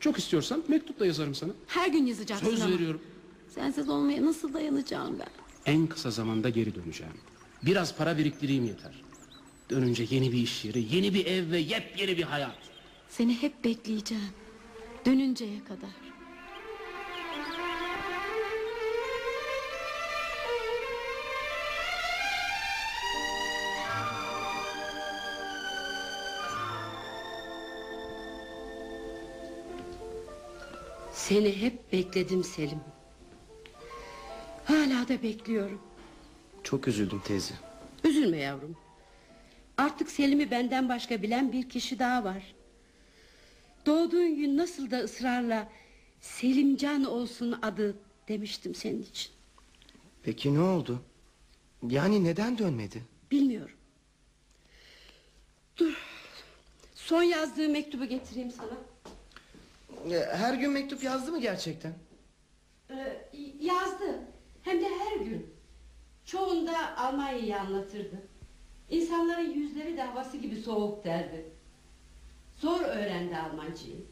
Çok 0.00 0.18
istiyorsan 0.18 0.62
mektup 0.68 1.00
da 1.00 1.06
yazarım 1.06 1.34
sana. 1.34 1.52
Her 1.66 1.88
gün 1.88 2.06
yazacaksın 2.06 2.46
Söz 2.46 2.62
ama. 2.62 2.74
veriyorum. 2.74 3.00
Sensiz 3.54 3.88
olmaya 3.88 4.26
nasıl 4.26 4.54
dayanacağım 4.54 5.18
ben? 5.18 5.28
En 5.72 5.86
kısa 5.86 6.10
zamanda 6.10 6.48
geri 6.48 6.74
döneceğim. 6.74 7.12
Biraz 7.62 7.96
para 7.96 8.18
biriktireyim 8.18 8.64
yeter. 8.64 9.02
Dönünce 9.70 10.06
yeni 10.10 10.32
bir 10.32 10.38
iş 10.38 10.64
yeri, 10.64 10.94
yeni 10.94 11.14
bir 11.14 11.26
ev 11.26 11.50
ve 11.50 11.58
yepyeni 11.58 12.16
bir 12.16 12.22
hayat. 12.22 12.58
Seni 13.08 13.42
hep 13.42 13.64
bekleyeceğim. 13.64 14.24
Dönünceye 15.06 15.64
kadar. 15.64 15.90
Seni 31.12 31.62
hep 31.62 31.92
bekledim 31.92 32.44
Selim. 32.44 32.80
Hala 34.64 35.08
da 35.08 35.22
bekliyorum. 35.22 35.80
Çok 36.64 36.88
üzüldüm 36.88 37.20
teyze. 37.24 37.54
Üzülme 38.04 38.36
yavrum. 38.36 38.76
Artık 39.78 40.10
Selim'i 40.10 40.50
benden 40.50 40.88
başka 40.88 41.22
bilen 41.22 41.52
bir 41.52 41.68
kişi 41.68 41.98
daha 41.98 42.24
var. 42.24 42.54
Doğduğun 43.86 44.36
gün 44.36 44.56
nasıl 44.56 44.90
da 44.90 44.98
ısrarla 44.98 45.68
Selimcan 46.20 47.04
olsun 47.04 47.58
adı 47.62 47.96
demiştim 48.28 48.74
senin 48.74 49.02
için. 49.02 49.32
Peki 50.22 50.54
ne 50.54 50.60
oldu? 50.60 51.02
Yani 51.88 52.24
neden 52.24 52.58
dönmedi? 52.58 53.02
Bilmiyorum. 53.30 53.76
Dur. 55.76 55.94
Son 56.94 57.22
yazdığı 57.22 57.68
mektubu 57.68 58.04
getireyim 58.04 58.50
sana. 58.50 58.78
E, 60.14 60.36
Her 60.36 60.54
gün 60.54 60.70
mektup 60.70 61.02
yazdı 61.02 61.32
mı 61.32 61.40
gerçekten? 61.40 61.94
Ee, 62.90 63.28
yazdı. 63.60 64.20
Hem 64.62 64.80
de 64.80 64.88
her 64.98 65.16
gün. 65.24 65.46
Çoğunda 66.24 66.96
Almanya'yı 66.96 67.60
anlatırdı. 67.60 68.22
İnsanların 68.90 69.50
yüzleri 69.50 69.96
de 69.96 70.02
havası 70.02 70.36
gibi 70.36 70.56
soğuk 70.56 71.04
derdi. 71.04 71.44
Zor 72.60 72.80
öğrendi 72.80 73.36
Almancayı. 73.36 74.04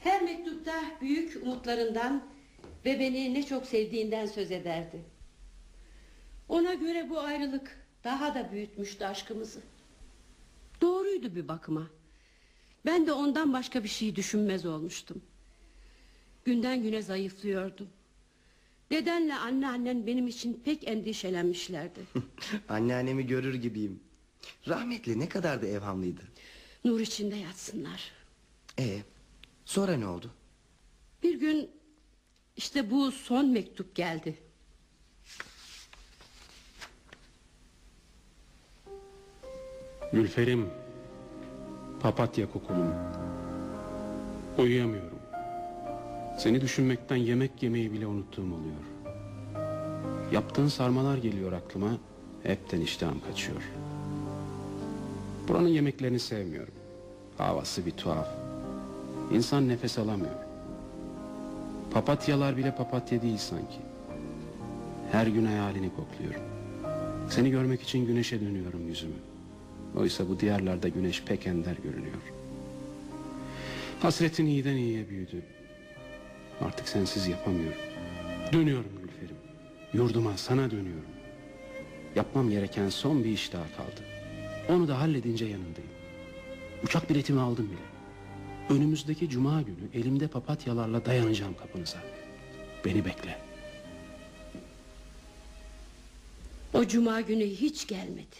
Her 0.00 0.22
mektupta 0.22 0.72
büyük 1.00 1.42
umutlarından 1.42 2.22
ve 2.84 3.00
beni 3.00 3.34
ne 3.34 3.46
çok 3.46 3.66
sevdiğinden 3.66 4.26
söz 4.26 4.50
ederdi. 4.50 5.00
Ona 6.48 6.74
göre 6.74 7.10
bu 7.10 7.18
ayrılık 7.18 7.86
daha 8.04 8.34
da 8.34 8.52
büyütmüştü 8.52 9.04
aşkımızı. 9.04 9.60
Doğruydu 10.80 11.34
bir 11.34 11.48
bakıma. 11.48 11.86
Ben 12.86 13.06
de 13.06 13.12
ondan 13.12 13.52
başka 13.52 13.84
bir 13.84 13.88
şey 13.88 14.16
düşünmez 14.16 14.66
olmuştum. 14.66 15.22
Günden 16.44 16.82
güne 16.82 17.02
zayıflıyordum. 17.02 17.88
Dedenle 18.90 19.34
anneannen 19.34 20.06
benim 20.06 20.26
için 20.28 20.62
pek 20.64 20.88
endişelenmişlerdi. 20.88 22.00
Anneannemi 22.68 23.26
görür 23.26 23.54
gibiyim. 23.54 24.00
Rahmetli 24.68 25.20
ne 25.20 25.28
kadar 25.28 25.62
da 25.62 25.66
evhamlıydı. 25.66 26.22
Nur 26.84 27.00
içinde 27.00 27.36
yatsınlar. 27.36 28.12
E 28.78 28.98
sonra 29.64 29.96
ne 29.96 30.06
oldu? 30.06 30.30
Bir 31.22 31.40
gün 31.40 31.70
işte 32.56 32.90
bu 32.90 33.12
son 33.12 33.48
mektup 33.48 33.94
geldi. 33.94 34.38
Gülferim, 40.12 40.70
papatya 42.00 42.52
kokulum. 42.52 42.94
Uyuyamıyorum. 44.58 45.19
Seni 46.42 46.60
düşünmekten 46.60 47.16
yemek 47.16 47.62
yemeyi 47.62 47.92
bile 47.92 48.06
unuttuğum 48.06 48.42
oluyor. 48.42 48.82
Yaptığın 50.32 50.68
sarmalar 50.68 51.18
geliyor 51.18 51.52
aklıma. 51.52 51.98
Hepten 52.42 52.80
iştahım 52.80 53.20
kaçıyor. 53.28 53.62
Buranın 55.48 55.68
yemeklerini 55.68 56.18
sevmiyorum. 56.20 56.74
Havası 57.38 57.86
bir 57.86 57.90
tuhaf. 57.90 58.28
İnsan 59.32 59.68
nefes 59.68 59.98
alamıyor. 59.98 60.34
Papatyalar 61.90 62.56
bile 62.56 62.74
papatya 62.74 63.22
değil 63.22 63.38
sanki. 63.38 63.78
Her 65.12 65.26
gün 65.26 65.46
hayalini 65.46 65.90
kokluyorum. 65.96 66.42
Seni 67.30 67.50
görmek 67.50 67.82
için 67.82 68.06
güneşe 68.06 68.40
dönüyorum 68.40 68.88
yüzümü. 68.88 69.14
Oysa 69.96 70.28
bu 70.28 70.40
diyarlarda 70.40 70.88
güneş 70.88 71.22
pek 71.22 71.46
ender 71.46 71.76
görünüyor. 71.84 72.22
Hasretin 74.02 74.46
iyiden 74.46 74.76
iyiye 74.76 75.08
büyüdü. 75.08 75.42
Artık 76.60 76.88
sensiz 76.88 77.26
yapamıyorum. 77.26 77.78
Dönüyorum 78.52 78.92
Gülferim. 79.02 79.36
Yurduma 79.92 80.36
sana 80.36 80.70
dönüyorum. 80.70 81.10
Yapmam 82.16 82.50
gereken 82.50 82.88
son 82.88 83.24
bir 83.24 83.30
iş 83.30 83.52
daha 83.52 83.64
kaldı. 83.76 84.00
Onu 84.68 84.88
da 84.88 85.00
halledince 85.00 85.44
yanındayım. 85.44 85.90
Uçak 86.84 87.10
biletimi 87.10 87.40
aldım 87.40 87.70
bile. 87.70 87.90
Önümüzdeki 88.76 89.28
cuma 89.28 89.62
günü 89.62 89.88
elimde 89.94 90.28
papatyalarla 90.28 91.06
dayanacağım 91.06 91.56
kapınıza. 91.56 91.98
Beni 92.84 93.04
bekle. 93.04 93.38
O 96.74 96.86
cuma 96.86 97.20
günü 97.20 97.44
hiç 97.44 97.86
gelmedi. 97.86 98.36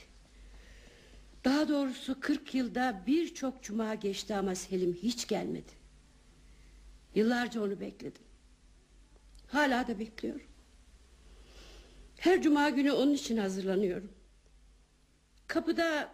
Daha 1.45 1.69
doğrusu 1.69 2.21
40 2.21 2.55
yılda 2.55 3.03
birçok 3.07 3.63
cuma 3.63 3.95
geçti 3.95 4.35
ama 4.35 4.55
Selim 4.55 4.99
hiç 5.03 5.29
gelmedi. 5.29 5.80
Yıllarca 7.15 7.63
onu 7.63 7.81
bekledim. 7.81 8.23
Hala 9.47 9.89
da 9.89 9.99
bekliyorum. 9.99 10.43
Her 12.19 12.43
cuma 12.43 12.71
günü 12.71 12.93
onun 12.93 13.13
için 13.15 13.37
hazırlanıyorum. 13.37 14.11
Kapıda 15.47 16.13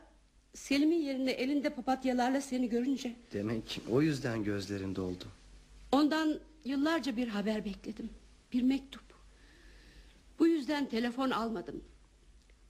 Selim'in 0.54 1.02
yerine 1.02 1.30
elinde 1.30 1.70
papatyalarla 1.70 2.40
seni 2.40 2.68
görünce 2.68 3.16
Demek 3.32 3.80
o 3.90 4.02
yüzden 4.02 4.44
gözlerin 4.44 4.96
doldu. 4.96 5.24
ondan 5.92 6.38
yıllarca 6.64 7.16
bir 7.16 7.28
haber 7.28 7.64
bekledim. 7.64 8.10
Bir 8.52 8.62
mektup. 8.62 9.02
Bu 10.38 10.46
yüzden 10.46 10.88
telefon 10.88 11.30
almadım. 11.30 11.84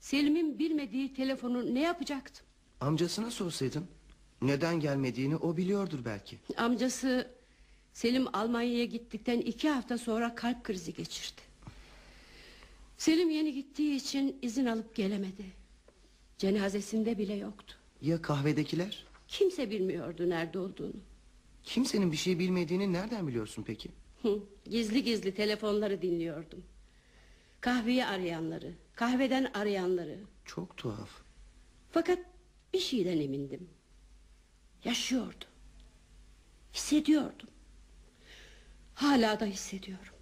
Selim'in 0.01 0.59
bilmediği 0.59 1.15
telefonu 1.15 1.75
ne 1.75 1.81
yapacaktım? 1.81 2.47
Amcasına 2.81 3.31
sorsaydın. 3.31 3.87
Neden 4.43 4.81
gelmediğini 4.81 5.37
o 5.37 5.57
biliyordur 5.57 5.99
belki. 6.05 6.39
Amcası 6.57 7.31
Selim 7.97 8.27
Almanya'ya 8.37 8.85
gittikten 8.85 9.41
iki 9.41 9.69
hafta 9.69 9.99
sonra 9.99 10.35
kalp 10.35 10.65
krizi 10.65 10.95
geçirdi. 10.95 11.41
Selim 12.99 13.31
yeni 13.31 13.55
gittiği 13.55 13.97
için 13.97 14.39
izin 14.43 14.67
alıp 14.67 14.95
gelemedi. 14.95 15.45
Cenazesinde 16.39 17.19
bile 17.19 17.35
yoktu. 17.35 17.75
Ya 18.03 18.23
kahvedekiler? 18.23 19.05
Kimse 19.29 19.71
bilmiyordu 19.71 20.29
nerede 20.29 20.59
olduğunu. 20.59 20.93
Kimsenin 21.65 22.13
bir 22.13 22.17
şey 22.17 22.39
bilmediğini 22.39 22.93
nereden 22.93 23.27
biliyorsun 23.29 23.65
peki? 23.67 23.89
Hı, 24.23 24.39
Gizli 24.65 25.05
gizli 25.05 25.35
telefonları 25.35 26.03
dinliyordum. 26.03 26.65
Kahveyi 27.61 28.07
arayanları, 28.07 28.73
kahveden 28.95 29.51
arayanları. 29.55 30.19
Çok 30.45 30.77
tuhaf. 30.77 31.11
Fakat 31.91 32.19
bir 32.75 32.79
şeyden 32.79 33.21
emindim. 33.21 33.69
Yaşıyordu. 34.85 35.45
Hissediyordum. 36.75 37.49
Hala 38.97 39.41
da 39.41 39.45
hissediyorum. 39.45 40.15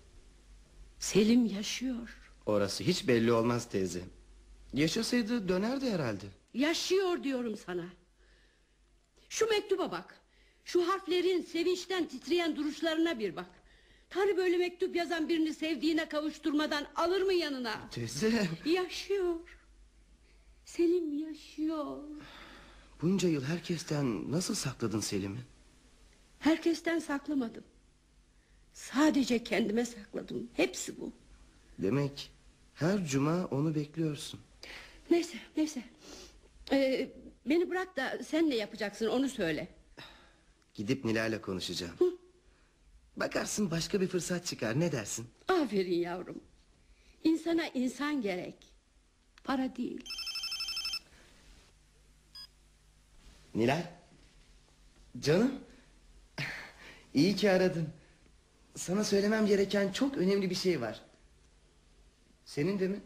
Selim 0.98 1.46
yaşıyor. 1.46 2.18
Orası 2.46 2.84
hiç 2.84 3.08
belli 3.08 3.32
olmaz 3.32 3.68
teyze. 3.68 4.02
Yaşasaydı 4.72 5.48
dönerdi 5.48 5.90
herhalde. 5.90 6.24
Yaşıyor 6.54 7.24
diyorum 7.24 7.56
sana. 7.56 7.84
Şu 9.28 9.46
mektuba 9.46 9.90
bak. 9.92 10.20
Şu 10.64 10.88
harflerin 10.88 11.42
sevinçten 11.42 12.08
titreyen 12.08 12.56
duruşlarına 12.56 13.18
bir 13.18 13.36
bak. 13.36 13.50
Tanrı 14.10 14.36
böyle 14.36 14.56
mektup 14.56 14.96
yazan 14.96 15.28
birini 15.28 15.54
sevdiğine 15.54 16.08
kavuşturmadan 16.08 16.86
alır 16.96 17.22
mı 17.22 17.32
yanına? 17.32 17.88
Teyze. 17.90 18.48
Yaşıyor. 18.64 19.58
Selim 20.64 21.18
yaşıyor. 21.18 21.98
Bunca 23.02 23.28
yıl 23.28 23.44
herkesten 23.44 24.32
nasıl 24.32 24.54
sakladın 24.54 25.00
Selim'i? 25.00 25.40
Herkesten 26.38 26.98
saklamadım. 26.98 27.64
Sadece 28.74 29.44
kendime 29.44 29.84
sakladım. 29.84 30.48
Hepsi 30.54 31.00
bu. 31.00 31.12
Demek 31.78 32.30
her 32.74 33.06
cuma 33.06 33.44
onu 33.46 33.74
bekliyorsun. 33.74 34.40
Neyse 35.10 35.38
neyse. 35.56 35.82
Ee, 36.72 37.10
beni 37.46 37.70
bırak 37.70 37.96
da 37.96 38.18
sen 38.24 38.50
ne 38.50 38.54
yapacaksın 38.54 39.06
onu 39.06 39.28
söyle. 39.28 39.68
Gidip 40.74 41.04
Nilay'la 41.04 41.40
konuşacağım. 41.40 41.94
Bakarsın 43.16 43.70
başka 43.70 44.00
bir 44.00 44.06
fırsat 44.08 44.46
çıkar 44.46 44.80
ne 44.80 44.92
dersin? 44.92 45.26
Aferin 45.48 45.98
yavrum. 45.98 46.40
İnsana 47.24 47.66
insan 47.68 48.22
gerek. 48.22 48.54
Para 49.44 49.76
değil. 49.76 50.04
Nilay. 53.54 53.82
Canım. 55.20 55.52
İyi 57.14 57.36
ki 57.36 57.50
aradın. 57.50 57.88
Sana 58.74 59.04
söylemem 59.04 59.46
gereken 59.46 59.92
çok 59.92 60.16
önemli 60.16 60.50
bir 60.50 60.54
şey 60.54 60.80
var. 60.80 61.00
Senin 62.44 62.78
de 62.78 62.88
mi? 62.88 63.00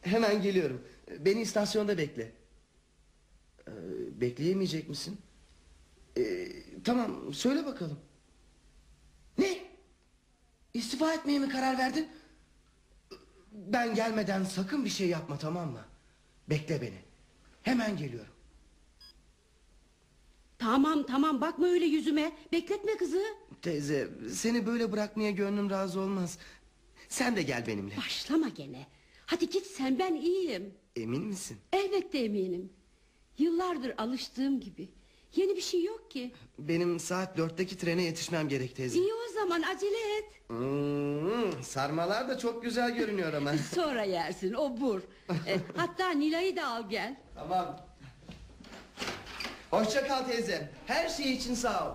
Hemen 0.00 0.42
geliyorum. 0.42 0.84
Beni 1.18 1.40
istasyonda 1.40 1.98
bekle. 1.98 2.32
Ee, 3.68 3.70
bekleyemeyecek 4.20 4.88
misin? 4.88 5.18
Ee, 6.18 6.48
tamam 6.84 7.34
söyle 7.34 7.66
bakalım. 7.66 7.98
Ne? 9.38 9.58
İstifa 10.74 11.14
etmeye 11.14 11.38
mi 11.38 11.48
karar 11.48 11.78
verdin? 11.78 12.08
Ben 13.52 13.94
gelmeden 13.94 14.44
sakın 14.44 14.84
bir 14.84 14.90
şey 14.90 15.08
yapma 15.08 15.38
tamam 15.38 15.70
mı? 15.70 15.84
Bekle 16.48 16.82
beni. 16.82 16.98
Hemen 17.62 17.96
geliyorum. 17.96 18.29
Tamam 20.64 21.02
tamam 21.06 21.40
bakma 21.40 21.66
öyle 21.66 21.84
yüzüme. 21.86 22.32
Bekletme 22.52 22.96
kızı. 22.96 23.22
Teyze 23.62 24.08
seni 24.32 24.66
böyle 24.66 24.92
bırakmaya 24.92 25.30
gönlüm 25.30 25.70
razı 25.70 26.00
olmaz. 26.00 26.38
Sen 27.08 27.36
de 27.36 27.42
gel 27.42 27.66
benimle. 27.66 27.96
Başlama 27.96 28.48
gene. 28.48 28.86
Hadi 29.26 29.48
git 29.48 29.66
sen 29.66 29.98
ben 29.98 30.14
iyiyim. 30.14 30.74
Emin 30.96 31.22
misin? 31.24 31.56
Elbette 31.72 32.18
eminim. 32.18 32.72
Yıllardır 33.38 33.94
alıştığım 33.98 34.60
gibi. 34.60 34.88
Yeni 35.36 35.56
bir 35.56 35.60
şey 35.60 35.84
yok 35.84 36.10
ki. 36.10 36.32
Benim 36.58 37.00
saat 37.00 37.36
dörtteki 37.36 37.76
trene 37.78 38.02
yetişmem 38.02 38.48
gerek 38.48 38.76
teyze. 38.76 38.98
İyi 38.98 39.12
o 39.14 39.32
zaman 39.34 39.62
acele 39.62 40.16
et. 40.18 40.24
Hmm, 40.48 41.62
sarmalar 41.62 42.28
da 42.28 42.38
çok 42.38 42.62
güzel 42.62 42.96
görünüyor 42.96 43.32
ama. 43.32 43.52
Sonra 43.74 44.02
yersin 44.04 44.52
o 44.54 44.80
bur. 44.80 45.00
E, 45.46 45.56
hatta 45.76 46.10
Nilay'ı 46.10 46.56
da 46.56 46.66
al 46.68 46.88
gel. 46.90 47.16
tamam. 47.34 47.89
Hoşça 49.70 50.08
kal 50.08 50.24
teyze. 50.24 50.68
Her 50.86 51.08
şey 51.08 51.32
için 51.32 51.54
sağ 51.54 51.88
ol. 51.88 51.92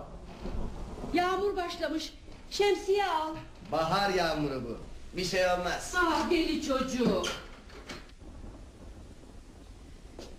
Yağmur 1.14 1.56
başlamış. 1.56 2.12
Şemsiye 2.50 3.06
al. 3.06 3.34
Bahar 3.72 4.10
yağmuru 4.10 4.64
bu. 4.64 4.78
Bir 5.16 5.24
şey 5.24 5.46
olmaz. 5.46 5.94
Ah 5.96 6.30
deli 6.30 6.62
çocuk. 6.62 7.26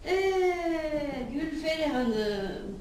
Ee, 0.06 1.28
Gülferi 1.34 1.86
Hanım. 1.86 2.80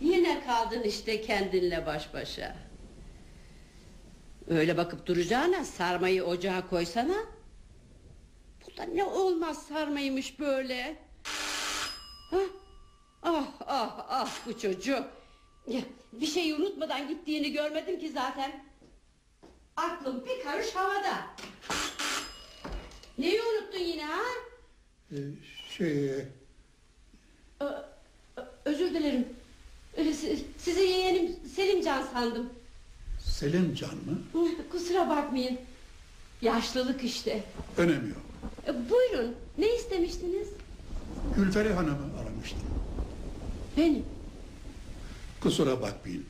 Yine 0.00 0.44
kaldın 0.46 0.82
işte 0.82 1.20
kendinle 1.22 1.86
baş 1.86 2.14
başa. 2.14 2.56
Öyle 4.48 4.76
bakıp 4.76 5.06
duracağına 5.06 5.64
sarmayı 5.64 6.24
ocağa 6.24 6.68
koysana. 6.70 7.16
Bu 8.66 8.76
da 8.76 8.82
ne 8.82 9.04
olmaz 9.04 9.62
sarmaymış 9.68 10.40
böyle. 10.40 10.96
Hah? 12.30 12.38
Ah 13.22 13.44
ah 13.66 14.06
ah 14.08 14.30
bu 14.46 14.58
çocuk. 14.58 15.04
Ya, 15.66 15.80
Bir 16.12 16.26
şeyi 16.26 16.54
unutmadan 16.54 17.08
gittiğini 17.08 17.52
görmedim 17.52 18.00
ki 18.00 18.10
zaten. 18.10 18.64
Aklım 19.76 20.24
bir 20.26 20.44
karış 20.44 20.74
havada. 20.74 21.26
Neyi 23.18 23.40
unuttun 23.42 23.78
yine 23.78 24.04
ha? 24.04 24.20
Şey, 25.76 26.10
Ö- 27.60 27.82
ö- 28.36 28.44
özür 28.64 28.94
dilerim. 28.94 29.28
Ee, 29.96 30.12
si- 30.12 30.44
Sizi 30.58 30.80
yeğenim 30.80 31.36
Selimcan 31.56 32.02
sandım. 32.12 32.50
Selimcan 33.24 33.94
mı? 33.94 34.42
Kusura 34.72 35.08
bakmayın. 35.08 35.58
Yaşlılık 36.42 37.04
işte. 37.04 37.42
Önemi 37.76 38.08
yok. 38.08 38.18
E, 38.66 38.90
Buyurun. 38.90 39.36
Ne 39.58 39.74
istemiştiniz? 39.76 40.48
Gülferi 41.36 41.72
Hanım'ı 41.72 42.20
aramıştım. 42.22 42.60
Benim. 43.78 44.04
Kusura 45.40 45.82
bakmayın. 45.82 46.24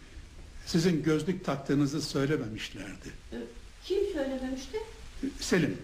Sizin 0.66 1.02
gözlük 1.02 1.44
taktığınızı 1.44 2.02
söylememişlerdi. 2.02 3.08
E, 3.32 3.37
Kim 3.84 3.98
söylememişti? 4.12 4.78
Selim, 5.40 5.79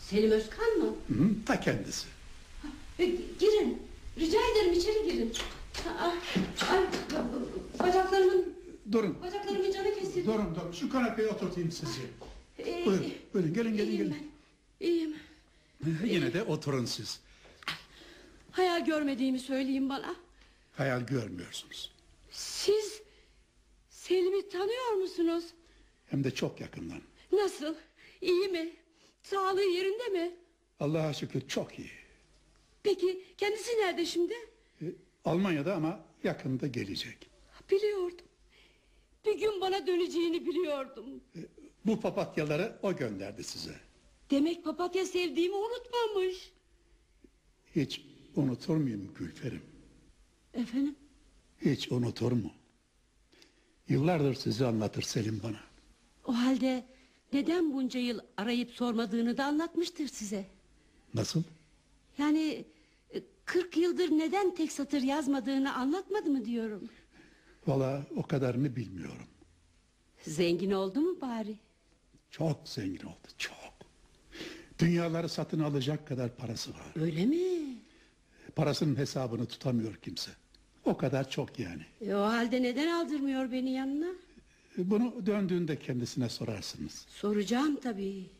Selim 0.00 0.30
Özkan 0.30 0.78
mı? 0.78 0.86
hı 1.08 1.14
hı, 1.14 1.28
ta 1.46 1.60
kendisi. 1.60 2.06
E, 2.98 3.06
Girin. 3.40 3.82
Rica 4.18 4.38
ederim 4.52 4.72
içeri 4.72 5.04
girin. 5.12 5.32
Aa, 5.98 6.12
Ay, 6.72 6.80
bacaklarımın 7.80 8.56
Durun, 8.92 9.16
bacaklarımın 9.22 9.72
canı 9.72 9.94
kesildi. 9.94 10.26
durun, 10.26 10.54
durun. 10.54 10.72
Şu 10.72 10.90
kanepeye 10.90 11.28
oturtayım 11.28 11.72
sizi. 11.72 12.00
Ee, 12.58 12.86
Buyurun, 12.86 13.06
buyurun, 13.34 13.54
gelin, 13.54 13.76
gelin, 13.76 13.88
iyiyim 13.90 13.98
gelin. 14.08 14.16
ben. 14.80 14.86
İyiyim. 14.86 15.14
Yine 16.04 16.32
de 16.32 16.42
oturun 16.42 16.84
siz. 16.84 17.20
Hayal 18.52 18.84
görmediğimi 18.84 19.38
söyleyin 19.38 19.88
bana. 19.88 20.14
Hayal 20.76 21.00
görmüyorsunuz. 21.06 21.92
Siz 22.30 23.02
Selim'i 23.88 24.48
tanıyor 24.48 24.92
musunuz? 24.92 25.44
Hem 26.06 26.24
de 26.24 26.30
çok 26.30 26.60
yakından. 26.60 27.00
Nasıl? 27.32 27.74
İyi 28.20 28.48
mi? 28.48 28.72
Sağlığı 29.22 29.64
yerinde 29.64 30.08
mi? 30.08 30.36
Allah'a 30.80 31.12
şükür 31.12 31.48
çok 31.48 31.78
iyi. 31.78 31.90
Peki 32.82 33.24
kendisi 33.38 33.70
nerede 33.72 34.06
şimdi? 34.06 34.34
E, 34.82 34.84
Almanya'da 35.24 35.74
ama 35.74 36.00
yakında 36.24 36.66
gelecek. 36.66 37.30
Biliyordum. 37.70 38.26
Bir 39.26 39.38
gün 39.38 39.60
bana 39.60 39.86
döneceğini 39.86 40.46
biliyordum. 40.46 41.20
E, 41.36 41.40
Bu 41.86 42.00
papatyaları 42.00 42.78
o 42.82 42.96
gönderdi 42.96 43.44
size. 43.44 43.74
Demek 44.30 44.64
papatya 44.64 45.06
sevdiğimi 45.06 45.54
unutmamış. 45.56 46.52
Hiç 47.76 48.02
unutur 48.36 48.76
muyum 48.76 49.14
Gülferim? 49.18 49.62
Efendim? 50.56 50.96
Hiç 51.60 51.92
unutur 51.92 52.32
mu? 52.32 52.50
Yıllardır 53.88 54.34
sizi 54.34 54.66
anlatır 54.66 55.02
Selim 55.02 55.40
bana. 55.42 55.60
O 56.24 56.32
halde 56.32 56.84
Neden 57.32 57.72
bunca 57.72 58.00
yıl 58.00 58.18
arayıp 58.36 58.70
sormadığını 58.70 59.36
da 59.36 59.44
anlatmıştır 59.44 60.08
size. 60.08 60.46
Nasıl? 61.14 61.42
Yani 62.18 62.64
e, 63.14 63.22
40 63.44 63.76
yıldır 63.76 64.10
neden 64.10 64.54
tek 64.54 64.72
satır 64.72 65.02
yazmadığını 65.02 65.74
anlatmadı 65.74 66.30
mı 66.30 66.44
diyorum. 66.44 66.88
Valla 67.66 68.06
o 68.16 68.22
kadarını 68.22 68.76
bilmiyorum. 68.76 69.26
Zengin 70.22 70.70
oldu 70.70 71.00
mu 71.00 71.20
bari? 71.20 71.56
Çok 72.30 72.68
zengin 72.68 73.06
oldu, 73.06 73.28
çok. 73.38 73.56
Dünyaları 74.78 75.28
satın 75.28 75.60
alacak 75.60 76.08
kadar 76.08 76.36
parası 76.36 76.70
var. 76.70 76.92
Öyle 76.96 77.26
mi? 77.26 77.76
Parasının 78.56 78.96
hesabını 78.96 79.46
tutamıyor 79.46 79.96
kimse. 79.96 80.30
O 80.86 80.96
kadar 80.96 81.30
çok 81.30 81.58
yani. 81.58 81.82
E, 82.00 82.14
o 82.14 82.22
halde 82.22 82.62
neden 82.62 82.86
aldırmıyor 82.88 83.52
beni 83.52 83.70
yanına? 83.72 84.14
Bunu 84.78 85.26
döndüğünde 85.26 85.78
kendisine 85.78 86.28
sorarsınız. 86.28 87.06
Soracağım 87.08 87.80
tabii. 87.80 88.30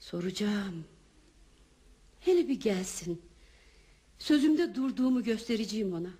Soracağım. 0.00 0.84
Hele 2.20 2.48
bir 2.48 2.60
gelsin. 2.60 3.22
Sözümde 4.18 4.74
durduğumu 4.74 5.22
göstereceğim 5.22 5.92
ona. 5.92 6.10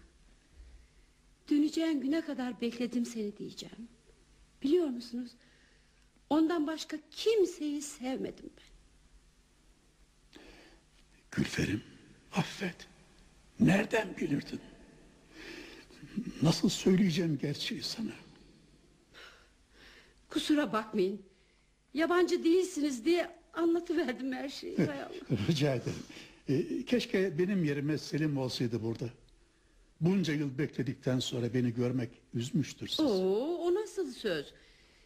Döneceğin 1.51 2.01
güne 2.01 2.21
kadar 2.21 2.61
bekledim 2.61 3.07
seni 3.07 3.37
diyeceğim. 3.37 3.89
Biliyor 4.63 4.87
musunuz? 4.87 5.31
Ondan 6.31 6.67
başka 6.67 6.97
kimseyi 7.11 7.83
sevmedim 7.83 8.51
ben. 8.57 8.69
Gülferim, 11.31 11.83
affet. 12.33 12.89
Nereden 13.61 14.17
bilirdin? 14.17 14.61
Nasıl 16.43 16.69
söyleyeceğim 16.69 17.39
gerçeği 17.43 17.83
sana? 17.83 18.11
Kusura 20.31 20.73
bakmayın. 20.73 21.23
Yabancı 21.95 22.45
değilsiniz 22.45 23.05
diye 23.05 23.31
anlatıverdim 23.55 24.33
her 24.33 24.49
şeyi. 24.49 24.77
Rica 25.49 25.75
ederim. 25.75 26.03
Ee, 26.49 26.85
keşke 26.85 27.39
benim 27.39 27.65
yerime 27.65 27.99
Selim 27.99 28.39
olsaydı 28.39 28.83
burada. 28.83 29.05
Bunca 30.01 30.35
yıl 30.35 30.59
bekledikten 30.59 31.19
sonra 31.19 31.55
beni 31.55 31.75
görmek 31.75 32.11
üzmüştür 32.35 32.89
sizi. 32.89 33.03
Oo, 33.03 33.57
o 33.59 33.75
nasıl 33.75 34.13
söz? 34.13 34.53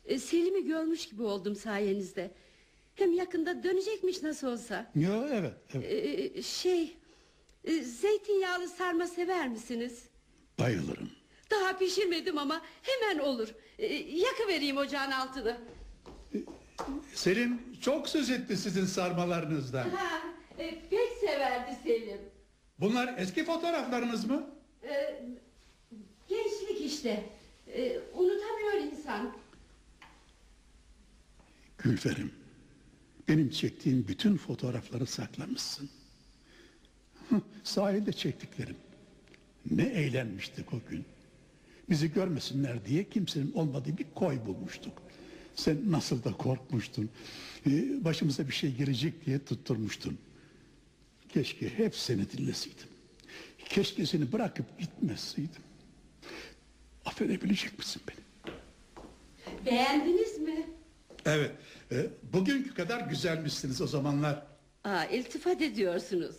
E, 0.04 0.18
Selim'i 0.18 0.64
görmüş 0.66 1.08
gibi 1.08 1.22
oldum 1.22 1.56
sayenizde. 1.56 2.30
Hem 2.94 3.12
yakında 3.12 3.62
dönecekmiş 3.62 4.22
nasıl 4.22 4.46
olsa. 4.46 4.90
Ya 4.96 5.28
evet, 5.32 5.54
evet. 5.74 5.92
E, 6.36 6.42
şey, 6.42 6.96
e, 7.64 7.82
zeytinyağlı 7.82 8.68
sarma 8.68 9.06
sever 9.06 9.48
misiniz? 9.48 10.02
Bayılırım. 10.58 11.10
Daha 11.52 11.78
pişirmedim 11.78 12.38
ama 12.38 12.62
hemen 12.82 13.18
olur. 13.18 13.48
E, 13.78 13.86
yakıvereyim 13.94 14.76
ocağın 14.76 15.10
altını. 15.10 15.58
Selim 17.14 17.62
çok 17.80 18.08
söz 18.08 18.30
etti 18.30 18.56
sizin 18.56 18.86
sarmalarınızdan. 18.86 19.90
Ha, 19.90 20.22
e, 20.58 20.88
pek 20.90 21.12
severdi 21.20 21.76
Selim. 21.82 22.20
Bunlar 22.80 23.14
eski 23.18 23.44
fotoğraflarınız 23.44 24.24
mı? 24.24 24.50
E, 24.82 25.22
gençlik 26.28 26.80
işte. 26.80 27.30
E, 27.66 27.98
unutamıyor 28.14 28.72
insan. 28.72 29.32
Gülferim, 31.78 32.32
benim 33.28 33.50
çektiğim 33.50 34.08
bütün 34.08 34.36
fotoğrafları 34.36 35.06
saklamışsın. 35.06 35.90
Sahilde 37.64 38.12
çektiklerim. 38.12 38.76
Ne 39.70 39.82
eğlenmiştik 39.82 40.72
o 40.74 40.76
gün. 40.90 41.04
Bizi 41.90 42.12
görmesinler 42.12 42.84
diye 42.84 43.04
kimsenin 43.08 43.52
olmadığı 43.52 43.98
bir 43.98 44.06
koy 44.14 44.38
bulmuştuk. 44.46 45.02
Sen 45.54 45.78
nasıl 45.92 46.24
da 46.24 46.32
korkmuştun. 46.32 47.10
Ee, 47.66 48.04
Başımıza 48.04 48.48
bir 48.48 48.52
şey 48.52 48.72
girecek 48.74 49.26
diye 49.26 49.44
tutturmuştun. 49.44 50.18
Keşke 51.28 51.78
hep 51.78 51.96
seni 51.96 52.30
dinleseydim. 52.30 52.86
Keşke 53.68 54.06
seni 54.06 54.32
bırakıp 54.32 54.78
gitmeseydim. 54.78 55.62
Affedebilecek 57.04 57.78
misin 57.78 58.02
beni? 58.08 58.22
Beğendiniz 59.66 60.38
mi? 60.38 60.66
Evet. 61.26 61.50
e, 61.92 62.06
bugünkü 62.32 62.74
kadar 62.74 63.00
güzelmişsiniz 63.00 63.80
o 63.80 63.86
zamanlar. 63.86 64.42
Aa, 64.84 65.04
iltifat 65.04 65.62
ediyorsunuz. 65.62 66.36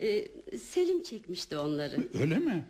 E, 0.00 0.28
Selim 0.58 1.02
çekmişti 1.02 1.56
onları. 1.56 2.08
Öyle 2.20 2.38
mi? 2.38 2.64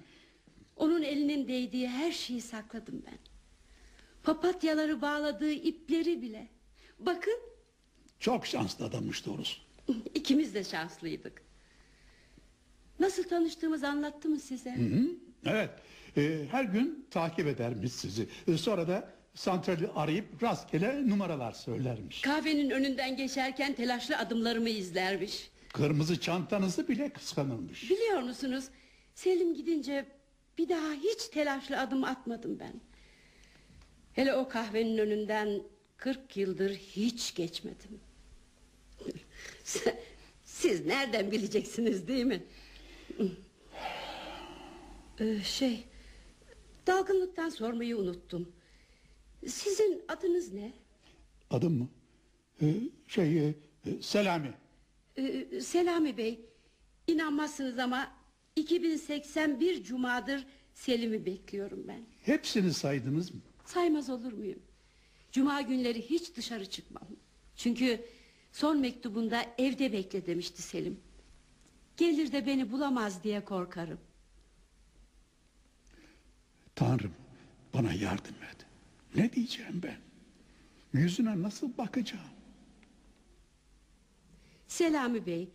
Onun 0.76 1.02
elinin 1.02 1.48
değdiği 1.48 1.88
her 1.88 2.12
şeyi 2.12 2.40
sakladım 2.40 3.02
ben. 3.06 3.18
Papatyaları 4.22 5.02
bağladığı 5.02 5.52
ipleri 5.52 6.22
bile. 6.22 6.48
Bakın 6.98 7.40
Çok 8.20 8.46
şanslı 8.46 8.84
adammış 8.84 9.26
doğrusu. 9.26 9.60
ikimiz 10.14 10.54
de 10.54 10.64
şanslıydık. 10.64 11.42
Nasıl 13.00 13.24
tanıştığımızı 13.24 13.88
anlattı 13.88 14.28
mı 14.28 14.40
size? 14.40 14.76
Hı 14.76 14.82
hı, 14.82 15.08
Evet. 15.46 15.70
E, 16.16 16.46
her 16.50 16.64
gün 16.64 17.06
takip 17.10 17.46
edermiş 17.46 17.92
sizi. 17.92 18.28
E, 18.48 18.56
sonra 18.58 18.88
da 18.88 19.10
santrali 19.34 19.88
arayıp 19.88 20.42
rastgele 20.42 21.08
numaralar 21.08 21.52
söylermiş. 21.52 22.20
Kahvenin 22.20 22.70
önünden 22.70 23.16
geçerken 23.16 23.72
telaşlı 23.74 24.16
adımlarımı 24.16 24.68
izlermiş. 24.68 25.50
Kırmızı 25.72 26.20
çantanızı 26.20 26.88
bile 26.88 27.08
kıskanırmış. 27.12 27.90
Biliyor 27.90 28.22
musunuz? 28.22 28.64
Selim 29.14 29.54
gidince 29.54 30.06
bir 30.58 30.68
daha 30.68 30.92
hiç 30.92 31.28
telaşlı 31.28 31.80
adım 31.80 32.04
atmadım 32.04 32.58
ben. 32.58 32.72
Hele 34.12 34.34
o 34.34 34.48
kahvenin 34.48 34.98
önünden 34.98 35.62
40 35.96 36.36
yıldır 36.36 36.70
hiç 36.74 37.34
geçmedim. 37.34 38.00
Siz 40.44 40.86
nereden 40.86 41.30
bileceksiniz 41.30 42.08
değil 42.08 42.24
mi? 42.24 42.42
Ee, 45.20 45.42
şey, 45.44 45.84
dalgınlıktan 46.86 47.48
sormayı 47.48 47.96
unuttum. 47.98 48.52
Sizin 49.46 50.04
adınız 50.08 50.52
ne? 50.52 50.72
Adım 51.50 51.72
mı? 51.78 51.88
E, 52.62 52.74
şey, 53.08 53.48
e, 53.48 53.54
Selami. 54.00 54.54
Ee, 55.16 55.60
Selami 55.60 56.16
Bey, 56.16 56.40
inanmazsınız 57.06 57.78
ama 57.78 58.12
2081 58.56 59.84
cumadır 59.84 60.46
Selim'i 60.74 61.26
bekliyorum 61.26 61.84
ben. 61.88 62.00
Hepsini 62.22 62.74
saydınız 62.74 63.34
mı? 63.34 63.40
Saymaz 63.64 64.10
olur 64.10 64.32
muyum? 64.32 64.62
Cuma 65.32 65.60
günleri 65.60 66.10
hiç 66.10 66.36
dışarı 66.36 66.66
çıkmam. 66.70 67.06
Çünkü 67.56 68.04
son 68.52 68.80
mektubunda 68.80 69.46
evde 69.58 69.92
bekle 69.92 70.26
demişti 70.26 70.62
Selim. 70.62 71.00
Gelir 71.96 72.32
de 72.32 72.46
beni 72.46 72.72
bulamaz 72.72 73.24
diye 73.24 73.44
korkarım. 73.44 74.00
Tanrım 76.74 77.12
bana 77.74 77.92
yardım 77.92 78.34
et. 78.52 78.66
Ne 79.14 79.32
diyeceğim 79.32 79.80
ben? 79.82 79.96
Yüzüne 81.00 81.42
nasıl 81.42 81.78
bakacağım? 81.78 82.24
Selami 84.68 85.26
Bey, 85.26 85.48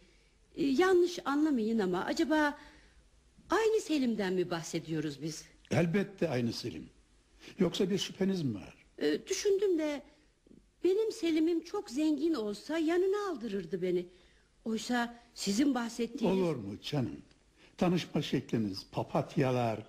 e, 0.55 0.65
yanlış 0.65 1.19
anlamayın 1.25 1.79
ama 1.79 2.05
acaba 2.05 2.57
aynı 3.49 3.81
Selim'den 3.81 4.33
mi 4.33 4.49
bahsediyoruz 4.49 5.21
biz? 5.21 5.45
Elbette 5.71 6.29
aynı 6.29 6.53
Selim. 6.53 6.89
Yoksa 7.59 7.89
bir 7.89 7.97
şüpheniz 7.97 8.43
mi 8.43 8.55
var? 8.55 8.73
E, 8.97 9.27
düşündüm 9.27 9.79
de 9.79 10.01
benim 10.83 11.11
Selim'im 11.11 11.63
çok 11.63 11.89
zengin 11.89 12.33
olsa 12.33 12.77
yanına 12.77 13.29
aldırırdı 13.29 13.81
beni. 13.81 14.05
Oysa 14.65 15.19
sizin 15.33 15.75
bahsettiğiniz... 15.75 16.37
Olur 16.39 16.55
mu 16.55 16.81
canım? 16.81 17.21
Tanışma 17.77 18.21
şekliniz, 18.21 18.85
papatyalar, 18.91 19.87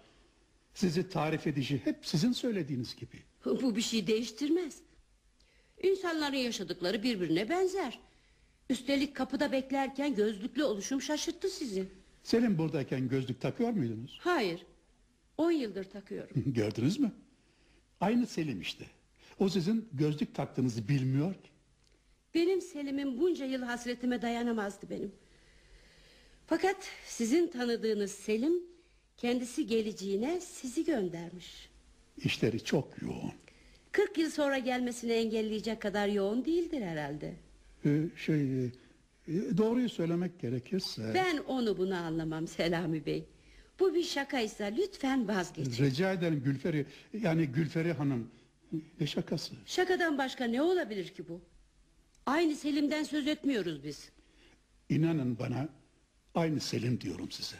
sizi 0.74 1.08
tarif 1.08 1.46
edişi 1.46 1.80
hep 1.84 2.06
sizin 2.06 2.32
söylediğiniz 2.32 2.96
gibi. 2.96 3.16
Bu 3.44 3.76
bir 3.76 3.82
şey 3.82 4.06
değiştirmez. 4.06 4.78
İnsanların 5.82 6.36
yaşadıkları 6.36 7.02
birbirine 7.02 7.48
benzer. 7.48 7.98
Üstelik 8.70 9.16
kapıda 9.16 9.52
beklerken 9.52 10.14
gözlüklü 10.14 10.64
oluşum 10.64 11.02
şaşırttı 11.02 11.48
sizi. 11.48 11.88
Selim 12.22 12.58
buradayken 12.58 13.08
gözlük 13.08 13.40
takıyor 13.40 13.70
muydunuz? 13.70 14.18
Hayır. 14.20 14.66
On 15.38 15.50
yıldır 15.50 15.84
takıyorum. 15.84 16.42
Gördünüz 16.52 17.00
mü? 17.00 17.12
Aynı 18.00 18.26
Selim 18.26 18.60
işte. 18.60 18.84
O 19.38 19.48
sizin 19.48 19.88
gözlük 19.92 20.34
taktığınızı 20.34 20.88
bilmiyor 20.88 21.34
ki. 21.34 21.50
Benim 22.34 22.60
Selim'im 22.60 23.20
bunca 23.20 23.44
yıl 23.46 23.62
hasretime 23.62 24.22
dayanamazdı 24.22 24.90
benim. 24.90 25.12
Fakat 26.46 26.76
sizin 27.06 27.46
tanıdığınız 27.46 28.10
Selim 28.10 28.62
kendisi 29.16 29.66
geleceğine 29.66 30.40
sizi 30.40 30.84
göndermiş. 30.84 31.68
İşleri 32.24 32.64
çok 32.64 33.02
yoğun. 33.02 33.32
40 33.92 34.18
yıl 34.18 34.30
sonra 34.30 34.58
gelmesini 34.58 35.12
engelleyecek 35.12 35.82
kadar 35.82 36.08
yoğun 36.08 36.44
değildir 36.44 36.82
herhalde. 36.82 37.34
Ee, 37.84 38.02
şey, 38.16 38.64
e, 38.64 38.70
doğruyu 39.56 39.88
söylemek 39.88 40.40
gerekirse... 40.40 41.12
Ben 41.14 41.38
onu 41.38 41.78
bunu 41.78 41.96
anlamam 41.96 42.46
Selami 42.46 43.06
Bey. 43.06 43.24
Bu 43.80 43.94
bir 43.94 44.04
şakaysa 44.04 44.64
lütfen 44.64 45.28
vazgeçin. 45.28 45.84
Rica 45.84 46.12
ederim 46.12 46.42
Gülferi, 46.44 46.86
yani 47.22 47.46
Gülferi 47.46 47.92
Hanım. 47.92 48.30
Ne 49.00 49.06
şakası? 49.06 49.54
Şakadan 49.66 50.18
başka 50.18 50.44
ne 50.44 50.62
olabilir 50.62 51.08
ki 51.08 51.28
bu? 51.28 51.40
Aynı 52.26 52.54
Selim'den 52.56 53.02
söz 53.02 53.26
etmiyoruz 53.26 53.84
biz. 53.84 54.10
İnanın 54.88 55.38
bana 55.38 55.68
aynı 56.34 56.60
Selim 56.60 57.00
diyorum 57.00 57.30
size. 57.30 57.56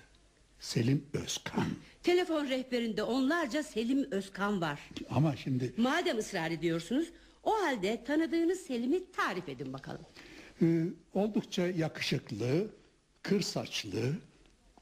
Selim 0.60 1.06
Özkan. 1.12 1.64
Telefon 2.02 2.48
rehberinde 2.48 3.02
onlarca 3.02 3.62
Selim 3.62 4.10
Özkan 4.10 4.60
var. 4.60 4.80
Ama 5.10 5.36
şimdi 5.36 5.74
Madem 5.76 6.18
ısrar 6.18 6.50
ediyorsunuz, 6.50 7.08
o 7.44 7.52
halde 7.52 8.04
tanıdığınız 8.04 8.60
Selim'i 8.60 9.10
tarif 9.12 9.48
edin 9.48 9.72
bakalım. 9.72 10.06
E, 10.62 10.84
oldukça 11.14 11.66
yakışıklı, 11.66 12.70
kır 13.22 13.40
saçlı, 13.40 14.12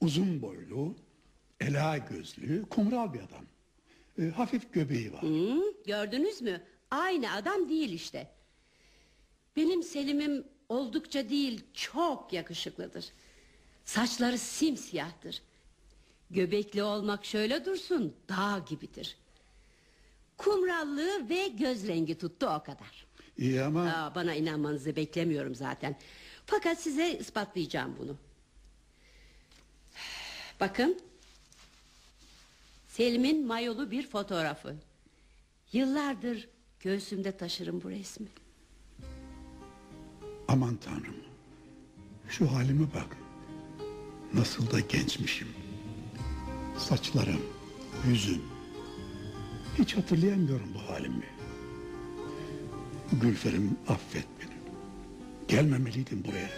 uzun 0.00 0.42
boylu, 0.42 0.94
ela 1.60 1.98
gözlü, 1.98 2.68
kumral 2.68 3.14
bir 3.14 3.18
adam. 3.18 3.44
E, 4.18 4.22
hafif 4.30 4.72
göbeği 4.72 5.12
var. 5.12 5.22
Hı, 5.22 5.62
gördünüz 5.86 6.42
mü? 6.42 6.62
Aynı 6.90 7.32
adam 7.32 7.68
değil 7.68 7.92
işte. 7.92 8.30
Benim 9.56 9.82
Selim'im 9.82 10.44
oldukça 10.68 11.28
değil, 11.28 11.64
çok 11.74 12.32
yakışıklıdır. 12.32 13.04
Saçları 13.84 14.38
simsiyahtır. 14.38 15.42
Göbekli 16.30 16.82
olmak 16.82 17.24
şöyle 17.24 17.64
dursun, 17.64 18.16
dağ 18.28 18.64
gibidir. 18.68 19.16
Kumrallığı 20.36 21.28
ve 21.28 21.48
göz 21.48 21.88
rengi 21.88 22.18
tuttu 22.18 22.46
o 22.46 22.62
kadar. 22.62 23.05
İyi 23.38 23.62
ama 23.62 23.82
Aa, 23.82 24.14
bana 24.14 24.34
inanmanızı 24.34 24.96
beklemiyorum 24.96 25.54
zaten. 25.54 25.96
Fakat 26.46 26.80
size 26.80 27.18
ispatlayacağım 27.18 27.96
bunu. 27.98 28.16
Bakın. 30.60 31.00
Selim'in 32.88 33.46
mayolu 33.46 33.90
bir 33.90 34.06
fotoğrafı. 34.06 34.76
Yıllardır 35.72 36.48
göğsümde 36.80 37.36
taşırım 37.36 37.82
bu 37.82 37.90
resmi. 37.90 38.28
aman 40.48 40.76
tanrım. 40.76 41.16
Şu 42.28 42.52
halime 42.52 42.86
bak. 42.94 43.16
Nasıl 44.34 44.70
da 44.70 44.80
gençmişim. 44.80 45.48
Saçlarım, 46.78 47.42
yüzüm. 48.08 48.42
Hiç 49.78 49.96
hatırlayamıyorum 49.96 50.74
bu 50.74 50.92
halimi. 50.92 51.24
Gülferim 53.12 53.76
affet 53.88 54.26
beni. 54.40 54.56
Gelmemeliydim 55.48 56.24
buraya. 56.24 56.48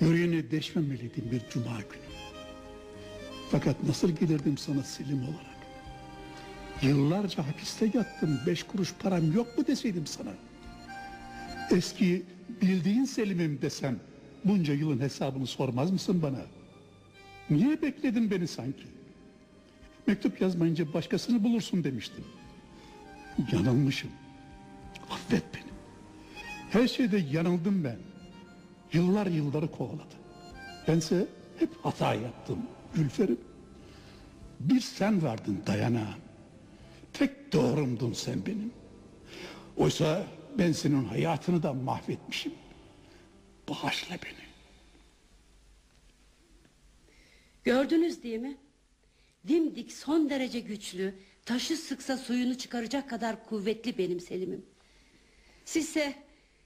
Yüreğine 0.00 0.50
deşmemeliydim 0.50 1.30
bir 1.30 1.42
cuma 1.50 1.76
günü. 1.76 2.10
Fakat 3.50 3.84
nasıl 3.84 4.10
gelirdim 4.10 4.58
sana 4.58 4.82
Selim 4.82 5.22
olarak? 5.22 5.50
Yıllarca 6.82 7.46
hapiste 7.46 7.86
yattım. 7.94 8.40
Beş 8.46 8.62
kuruş 8.62 8.94
param 9.02 9.32
yok 9.32 9.58
mu 9.58 9.66
deseydim 9.66 10.06
sana? 10.06 10.30
Eski 11.70 12.22
bildiğin 12.62 13.04
Selim'im 13.04 13.62
desem 13.62 13.96
bunca 14.44 14.74
yılın 14.74 15.00
hesabını 15.00 15.46
sormaz 15.46 15.90
mısın 15.90 16.22
bana? 16.22 16.40
Niye 17.50 17.82
bekledin 17.82 18.30
beni 18.30 18.48
sanki? 18.48 18.84
Mektup 20.06 20.40
yazmayınca 20.40 20.92
başkasını 20.94 21.44
bulursun 21.44 21.84
demiştim. 21.84 22.24
Yanılmışım. 23.52 24.10
Affet 25.10 25.44
beni. 25.54 25.70
Her 26.70 26.88
şeyde 26.88 27.18
yanıldım 27.18 27.84
ben. 27.84 27.98
Yıllar 28.92 29.26
yılları 29.26 29.70
kovaladı. 29.70 30.14
Bense 30.88 31.26
hep 31.58 31.70
hata 31.82 32.14
yaptım 32.14 32.58
Gülferim. 32.94 33.40
Bir 34.60 34.80
sen 34.80 35.22
vardın 35.22 35.62
dayanağım. 35.66 36.20
Tek 37.12 37.52
doğrumdun 37.52 38.12
sen 38.12 38.46
benim. 38.46 38.72
Oysa 39.76 40.26
ben 40.58 40.72
senin 40.72 41.04
hayatını 41.04 41.62
da 41.62 41.72
mahvetmişim. 41.72 42.52
Bağışla 43.68 44.14
beni. 44.14 44.50
Gördünüz 47.64 48.22
değil 48.22 48.38
mi? 48.38 48.56
Dimdik 49.48 49.92
son 49.92 50.30
derece 50.30 50.60
güçlü, 50.60 51.14
taşı 51.44 51.76
sıksa 51.76 52.16
suyunu 52.16 52.58
çıkaracak 52.58 53.10
kadar 53.10 53.46
kuvvetli 53.46 53.98
benim 53.98 54.20
Selim'im. 54.20 54.66
Sizse 55.64 56.14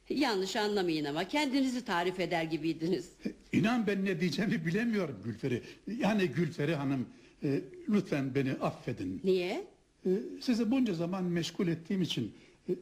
yanlış 0.09 0.57
anlamayın 0.57 1.05
ama 1.05 1.29
kendinizi 1.29 1.85
tarif 1.85 2.21
eder 2.21 2.43
gibiydiniz. 2.45 3.11
İnan 3.53 3.87
ben 3.87 4.05
ne 4.05 4.21
diyeceğimi 4.21 4.67
bilemiyorum 4.67 5.21
Gülferi. 5.25 5.63
Yani 5.99 6.27
Gülferi 6.29 6.75
Hanım 6.75 7.07
e, 7.43 7.61
lütfen 7.89 8.35
beni 8.35 8.53
affedin. 8.53 9.21
Niye? 9.25 9.65
E, 10.07 10.11
sizi 10.41 10.71
bunca 10.71 10.95
zaman 10.95 11.25
meşgul 11.25 11.69
ettiğim 11.69 12.03
için, 12.03 12.35
e, 12.69 12.73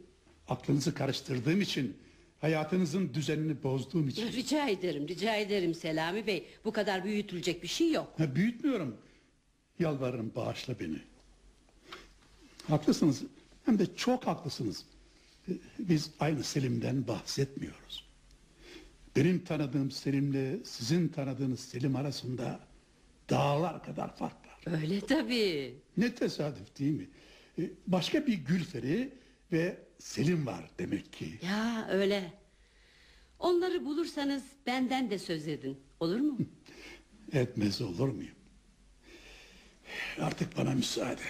aklınızı 0.49 0.95
karıştırdığım 0.95 1.61
için, 1.61 1.97
hayatınızın 2.41 3.15
düzenini 3.15 3.63
bozduğum 3.63 4.09
için. 4.09 4.33
Rica 4.33 4.69
ederim, 4.69 5.09
rica 5.09 5.37
ederim 5.37 5.75
Selami 5.75 6.27
Bey. 6.27 6.47
Bu 6.65 6.73
kadar 6.73 7.05
büyütülecek 7.05 7.63
bir 7.63 7.69
şey 7.69 7.93
yok. 7.93 8.15
Ha, 8.19 8.35
büyütmüyorum. 8.35 8.97
Yalvarırım 9.79 10.33
bağışla 10.37 10.81
beni. 10.81 10.99
Haklısınız. 12.69 13.23
Hem 13.65 13.79
de 13.79 13.97
çok 13.97 14.27
haklısınız. 14.27 14.85
Biz 15.79 16.11
aynı 16.21 16.45
Selim'den 16.45 17.07
bahsetmiyoruz. 17.09 18.09
Benim 19.17 19.45
tanıdığım 19.45 19.91
Selim'le 19.91 20.65
sizin 20.65 21.09
tanıdığınız 21.09 21.61
Selim 21.61 21.97
arasında 21.97 22.61
dağlar 23.31 23.83
kadar 23.85 24.17
fark 24.17 24.37
var. 24.47 24.81
Öyle 24.83 25.01
tabii. 25.01 25.75
Ne 25.97 26.15
tesadüf 26.15 26.79
değil 26.79 26.93
mi? 26.93 27.09
E, 27.59 27.71
Başka 27.87 28.27
bir 28.27 28.35
Gülferi 28.35 29.13
ve 29.53 29.79
Selim 29.99 30.47
var 30.47 30.71
demek 30.79 31.13
ki. 31.13 31.39
Ya 31.47 31.89
öyle. 31.91 32.33
Onları 33.39 33.85
bulursanız 33.85 34.43
benden 34.67 35.11
de 35.11 35.19
söz 35.19 35.49
edin. 35.49 35.81
Olur 36.01 36.21
mu? 36.21 36.39
Etmez 37.33 37.81
olur 37.83 38.09
muyum? 38.09 38.35
Artık 40.21 40.57
bana 40.57 40.75
müsaade. 40.75 41.21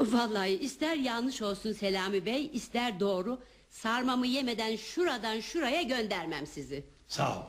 Vallahi 0.00 0.50
ister 0.50 0.96
yanlış 0.96 1.42
olsun 1.42 1.72
Selami 1.72 2.26
Bey, 2.26 2.50
ister 2.52 3.00
doğru. 3.00 3.38
Sarmamı 3.70 4.26
yemeden 4.26 4.76
şuradan 4.76 5.40
şuraya 5.40 5.82
göndermem 5.82 6.46
sizi. 6.46 6.84
Sağ 7.08 7.38
ol. 7.38 7.42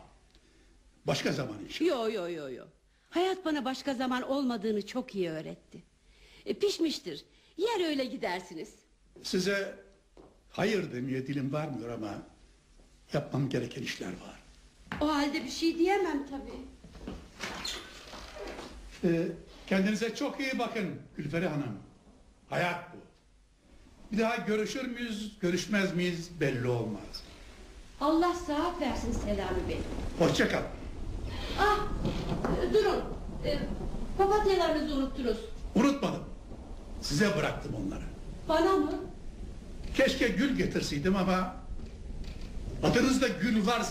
Başka 1.07 1.31
zaman 1.31 1.55
inşallah. 1.65 1.89
Yo 1.89 2.09
yo 2.11 2.29
yo 2.29 2.49
yo. 2.49 2.65
Hayat 3.09 3.45
bana 3.45 3.65
başka 3.65 3.93
zaman 3.93 4.21
olmadığını 4.21 4.85
çok 4.85 5.15
iyi 5.15 5.29
öğretti. 5.29 5.83
E, 6.45 6.53
pişmiştir. 6.53 7.25
Yer 7.57 7.87
öyle 7.89 8.05
gidersiniz. 8.05 8.69
Size 9.23 9.75
hayır 10.49 10.91
demeye 10.93 11.27
dilim 11.27 11.53
varmıyor 11.53 11.89
ama 11.89 12.13
yapmam 13.13 13.49
gereken 13.49 13.81
işler 13.81 14.07
var. 14.07 14.39
O 15.01 15.07
halde 15.15 15.43
bir 15.43 15.49
şey 15.49 15.77
diyemem 15.77 16.27
tabii. 16.29 16.61
Ee, 19.03 19.27
kendinize 19.67 20.15
çok 20.15 20.39
iyi 20.39 20.59
bakın 20.59 21.01
Gülferi 21.17 21.47
Hanım. 21.47 21.79
Hayat 22.51 22.93
bu. 22.93 22.97
Bir 24.11 24.21
daha 24.21 24.35
görüşür 24.35 24.87
müyüz, 24.87 25.37
görüşmez 25.39 25.95
miyiz 25.95 26.29
belli 26.39 26.67
olmaz. 26.67 27.23
Allah 28.01 28.33
sıhhat 28.33 28.81
versin 28.81 29.11
Selami 29.11 29.67
Bey. 29.69 29.79
Hoşça 30.19 30.49
kal. 30.49 30.61
Ah 31.59 31.79
durun. 32.73 33.03
E, 33.45 33.59
papatyalarınızı 34.17 34.95
unuttunuz. 34.95 35.37
Unutmadım. 35.75 36.23
Size 37.01 37.37
bıraktım 37.37 37.71
onları. 37.85 38.03
Bana 38.49 38.75
mı? 38.75 38.91
Keşke 39.95 40.27
gül 40.27 40.57
getirseydim 40.57 41.15
ama 41.15 41.55
adınızda 42.83 43.27
gül 43.27 43.67
var 43.67 43.81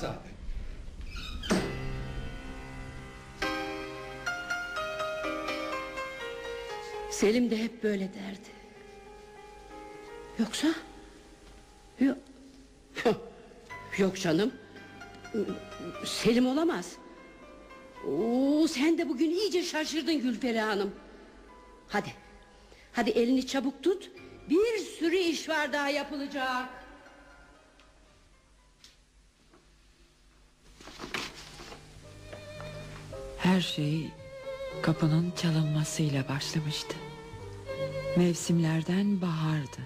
Selim 7.21 7.51
de 7.51 7.57
hep 7.57 7.83
böyle 7.83 8.09
derdi. 8.15 8.51
Yoksa? 10.39 10.69
Yok. 12.01 12.19
Yok 13.99 14.21
canım. 14.21 14.53
Selim 16.05 16.47
olamaz. 16.47 16.93
Oo, 18.09 18.69
sen 18.69 18.99
de 18.99 19.09
bugün 19.09 19.31
iyice 19.31 19.63
şaşırdın 19.63 20.21
Gülperi 20.21 20.61
Hanım. 20.61 20.95
Hadi. 21.89 22.15
Hadi 22.93 23.11
elini 23.11 23.47
çabuk 23.47 23.83
tut. 23.83 24.11
Bir 24.51 24.79
sürü 24.79 25.17
iş 25.17 25.49
var 25.49 25.73
daha 25.73 25.91
yapılacak. 25.91 26.69
Her 33.39 33.61
şey 33.61 34.11
kapının 34.83 35.33
çalınmasıyla 35.37 36.29
başlamıştı. 36.29 36.97
Mevsimlerden 38.17 39.21
bahardı. 39.21 39.79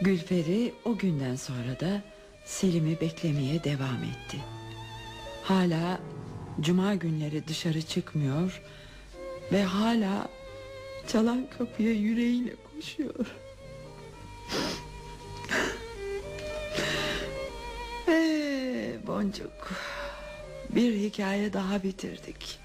Gülperi 0.00 0.74
o 0.84 0.96
günden 0.96 1.36
sonra 1.36 1.80
da 1.80 2.02
Selim'i 2.44 3.00
beklemeye 3.00 3.64
devam 3.64 4.02
etti. 4.04 4.38
Hala 5.42 5.98
cuma 6.60 6.94
günleri 6.94 7.48
dışarı 7.48 7.82
çıkmıyor 7.82 8.62
ve 9.52 9.62
hala 9.62 10.28
çalan 11.08 11.46
kapıya 11.58 11.92
yüreğiyle 11.92 12.54
koşuyor. 12.74 13.26
ee, 18.08 18.96
boncuk. 19.06 19.72
Bir 20.70 20.94
hikaye 20.94 21.52
daha 21.52 21.82
bitirdik. 21.82 22.63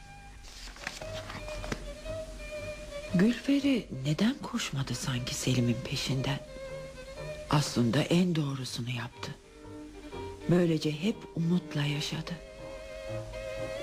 Gülferi 3.16 3.86
neden 4.06 4.36
koşmadı 4.42 4.96
sanki 4.96 5.36
Selim'in 5.36 5.78
peşinden? 5.84 6.40
Aslında 7.50 8.02
en 8.02 8.36
doğrusunu 8.36 8.90
yaptı. 8.90 9.36
Böylece 10.50 10.92
hep 10.92 11.16
umutla 11.36 11.84
yaşadı. 11.84 12.32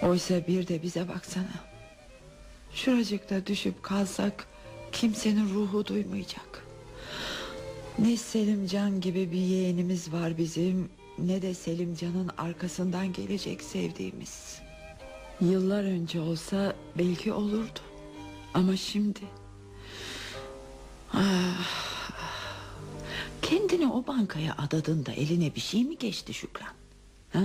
Oysa 0.02 0.46
bir 0.46 0.68
de 0.68 0.82
bize 0.82 1.08
baksana. 1.08 1.64
Şuracıkta 2.72 3.46
düşüp 3.46 3.82
kalsak 3.82 4.46
kimsenin 4.92 5.54
ruhu 5.54 5.86
duymayacak. 5.86 6.66
Ne 7.98 8.16
Selimcan 8.16 9.00
gibi 9.00 9.32
bir 9.32 9.40
yeğenimiz 9.40 10.12
var 10.12 10.38
bizim 10.38 10.90
ne 11.18 11.42
de 11.42 11.54
Selimcan'ın 11.54 12.30
arkasından 12.38 13.12
gelecek 13.12 13.62
sevdiğimiz. 13.62 14.58
Yıllar 15.40 15.84
önce 15.84 16.20
olsa 16.20 16.76
belki 16.98 17.32
olurdu. 17.32 17.86
Ama 18.57 18.76
şimdi... 18.76 19.20
Ah, 21.12 21.68
kendini 23.42 23.86
o 23.92 24.07
bankaya 24.07 24.54
adadığında 24.59 25.12
eline 25.12 25.54
bir 25.54 25.61
şey 25.61 25.84
mi 25.84 25.98
geçti 25.98 26.34
Şükran? 26.34 26.74
Ha? 27.32 27.44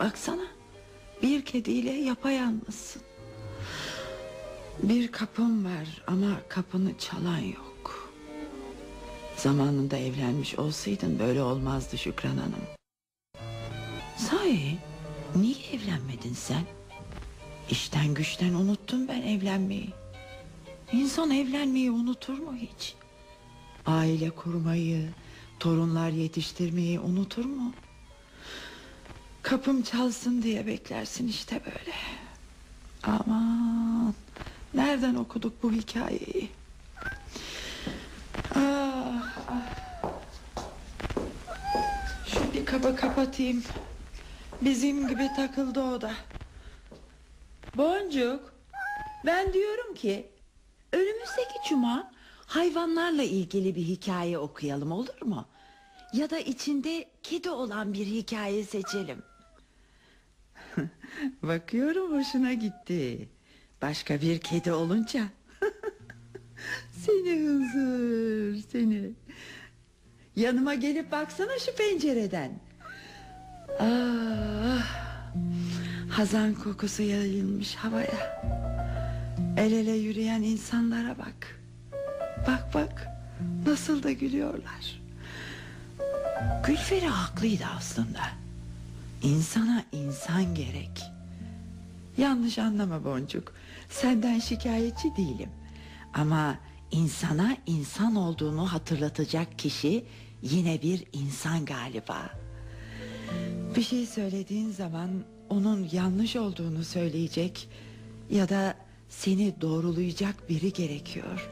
Baksana 0.00 0.46
bir 1.22 1.44
kediyle 1.44 1.92
yapayalnızsın. 1.92 3.02
Bir 4.82 5.12
kapım 5.12 5.64
var 5.64 6.02
ama 6.06 6.40
kapını 6.48 6.98
çalan 6.98 7.38
yok. 7.38 8.12
Zamanında 9.36 9.96
evlenmiş 9.96 10.58
olsaydın 10.58 11.18
böyle 11.18 11.42
olmazdı 11.42 11.98
Şükran 11.98 12.36
Hanım. 12.36 12.66
Sahi 14.16 14.78
niye 15.36 15.56
evlenmedin 15.72 16.34
sen? 16.34 16.62
İşten 17.70 18.14
güçten 18.14 18.54
unuttum 18.54 19.08
ben 19.08 19.22
evlenmeyi. 19.22 20.05
İnsan 20.92 21.30
evlenmeyi 21.30 21.90
unutur 21.90 22.38
mu 22.38 22.54
hiç? 22.56 22.94
Aile 23.86 24.30
kurmayı, 24.30 25.08
torunlar 25.60 26.10
yetiştirmeyi 26.10 27.00
unutur 27.00 27.44
mu? 27.44 27.72
Kapım 29.42 29.82
çalsın 29.82 30.42
diye 30.42 30.66
beklersin 30.66 31.28
işte 31.28 31.60
böyle. 31.64 31.96
Aman 33.02 34.14
nereden 34.74 35.14
okuduk 35.14 35.62
bu 35.62 35.72
hikayeyi? 35.72 36.50
Ah, 38.54 39.36
ah. 39.48 40.12
Şu 42.26 42.52
bir 42.54 42.66
kaba 42.66 42.94
kapatayım. 42.96 43.62
Bizim 44.62 45.08
gibi 45.08 45.28
takıldı 45.36 45.80
o 45.80 46.00
da. 46.00 46.12
Boncuk, 47.76 48.52
ben 49.26 49.52
diyorum 49.52 49.94
ki 49.94 50.26
önümüzdeki 50.92 51.58
cuma 51.68 52.10
hayvanlarla 52.46 53.22
ilgili 53.22 53.74
bir 53.74 53.82
hikaye 53.82 54.38
okuyalım 54.38 54.92
olur 54.92 55.22
mu? 55.22 55.46
Ya 56.12 56.30
da 56.30 56.38
içinde 56.38 57.04
kedi 57.22 57.50
olan 57.50 57.92
bir 57.92 58.06
hikaye 58.06 58.64
seçelim. 58.64 59.22
Bakıyorum 61.42 62.18
hoşuna 62.18 62.52
gitti. 62.52 63.28
Başka 63.82 64.20
bir 64.20 64.38
kedi 64.38 64.72
olunca. 64.72 65.24
seni 66.92 67.38
hızır 67.38 68.62
seni. 68.72 69.10
Yanıma 70.36 70.74
gelip 70.74 71.12
baksana 71.12 71.58
şu 71.58 71.74
pencereden. 71.76 72.60
Ah, 73.80 74.86
hazan 76.10 76.54
kokusu 76.54 77.02
yayılmış 77.02 77.74
havaya. 77.74 78.42
El 79.56 79.72
ele 79.72 79.92
yürüyen 79.92 80.42
insanlara 80.42 81.18
bak. 81.18 81.60
Bak 82.46 82.74
bak 82.74 83.08
nasıl 83.66 84.02
da 84.02 84.12
gülüyorlar. 84.12 85.00
Gülferi 86.66 87.06
haklıydı 87.06 87.64
aslında. 87.76 88.20
İnsana 89.22 89.84
insan 89.92 90.54
gerek. 90.54 91.02
Yanlış 92.18 92.58
anlama 92.58 93.04
Boncuk. 93.04 93.54
Senden 93.90 94.38
şikayetçi 94.38 95.16
değilim. 95.16 95.50
Ama 96.14 96.58
insana 96.90 97.56
insan 97.66 98.16
olduğunu 98.16 98.72
hatırlatacak 98.72 99.58
kişi 99.58 100.04
yine 100.42 100.82
bir 100.82 101.04
insan 101.12 101.64
galiba. 101.64 102.30
Bir 103.76 103.82
şey 103.82 104.06
söylediğin 104.06 104.70
zaman 104.70 105.10
onun 105.48 105.88
yanlış 105.92 106.36
olduğunu 106.36 106.84
söyleyecek 106.84 107.68
ya 108.30 108.48
da 108.48 108.85
seni 109.18 109.60
doğrulayacak 109.60 110.48
biri 110.48 110.72
gerekiyor. 110.72 111.50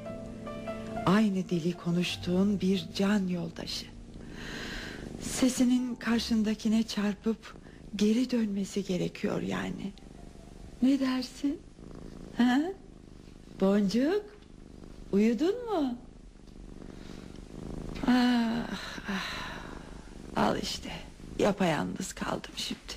Aynı 1.07 1.49
dili 1.49 1.73
konuştuğun 1.73 2.61
bir 2.61 2.87
can 2.97 3.29
yoldaşı. 3.29 3.87
Sesinin 5.21 5.95
karşındakine 5.95 6.83
çarpıp 6.83 7.57
geri 7.97 8.31
dönmesi 8.31 8.85
gerekiyor 8.85 9.43
yani. 9.43 9.93
Ne 10.83 11.01
dersin? 11.01 11.61
Ha? 12.37 12.61
Boncuk, 13.61 14.25
uyudun 15.13 15.65
mu? 15.65 15.95
Ah, 18.07 18.67
ah. 19.09 19.45
Al 20.37 20.59
işte, 20.63 20.91
yapayalnız 21.39 22.13
kaldım 22.13 22.53
şimdi. 22.57 22.95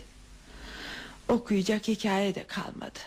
Okuyacak 1.30 1.88
hikaye 1.88 2.36
de 2.36 2.48
kalmadı. 2.48 3.00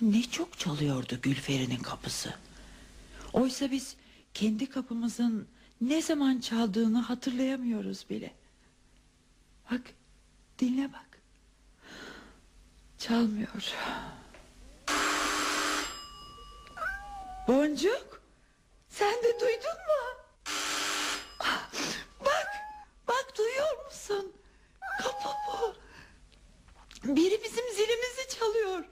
Ne 0.00 0.22
çok 0.22 0.58
çalıyordu 0.58 1.18
Gülferi'nin 1.22 1.78
kapısı. 1.78 2.34
Oysa 3.32 3.70
biz 3.70 3.96
kendi 4.34 4.70
kapımızın 4.70 5.48
ne 5.80 6.02
zaman 6.02 6.40
çaldığını 6.40 6.98
hatırlayamıyoruz 6.98 8.06
bile. 8.10 8.34
Bak, 9.70 9.80
dinle 10.58 10.92
bak. 10.92 11.18
Çalmıyor. 12.98 13.74
Boncuk, 17.48 18.22
sen 18.88 19.14
de 19.14 19.40
duydun 19.40 19.78
mu? 19.88 20.24
Bak, 22.20 22.46
bak 23.08 23.34
duyuyor 23.38 23.84
musun? 23.86 24.32
Kapı 25.02 25.28
bu. 25.48 25.74
Biri 27.16 27.40
bizim 27.44 27.64
zilimizi 27.74 28.38
çalıyor. 28.38 28.84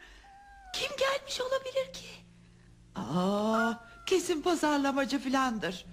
Gelmiş 1.33 1.53
olabilir 1.53 1.93
ki? 1.93 2.07
Aa, 2.95 3.75
kesin 4.07 4.43
pazarlamacı 4.43 5.19
filandır. 5.19 5.87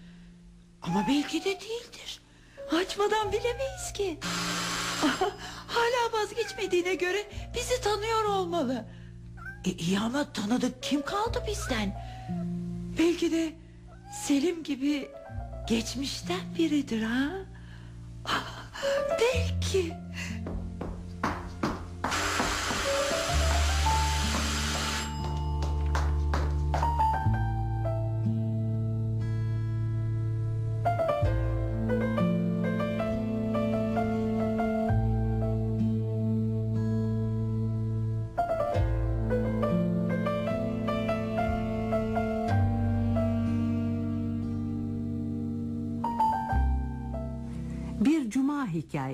Ama 0.82 1.06
belki 1.08 1.40
de 1.40 1.46
değildir. 1.60 2.22
Açmadan 2.72 3.32
bilemeyiz 3.32 3.94
ki. 3.94 4.20
Hala 5.68 6.14
vazgeçmediğine 6.22 6.96
göre 6.96 7.32
bizi 7.56 7.82
tanıyor 7.82 8.24
olmalı. 8.24 8.86
E, 9.66 9.72
iyi 9.72 10.00
ama 10.00 10.34
tanıdık 10.34 10.84
kim 10.84 11.02
kaldı 11.06 11.44
bizden? 11.48 12.02
Belki 12.98 13.32
de 13.32 13.54
Selim 14.28 14.64
gibi 14.64 15.12
geçmişten 15.68 16.56
biridir 16.58 17.04
ha? 17.04 17.30
Belki. 19.10 19.94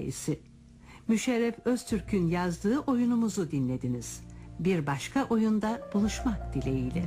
Hikayesi 0.05 0.39
Müşerref 1.07 1.55
Öztürk'ün 1.65 2.27
yazdığı 2.27 2.79
oyunumuzu 2.79 3.51
dinlediniz. 3.51 4.21
Bir 4.59 4.87
başka 4.87 5.23
oyunda 5.23 5.81
buluşmak 5.93 6.53
dileğiyle. 6.53 7.05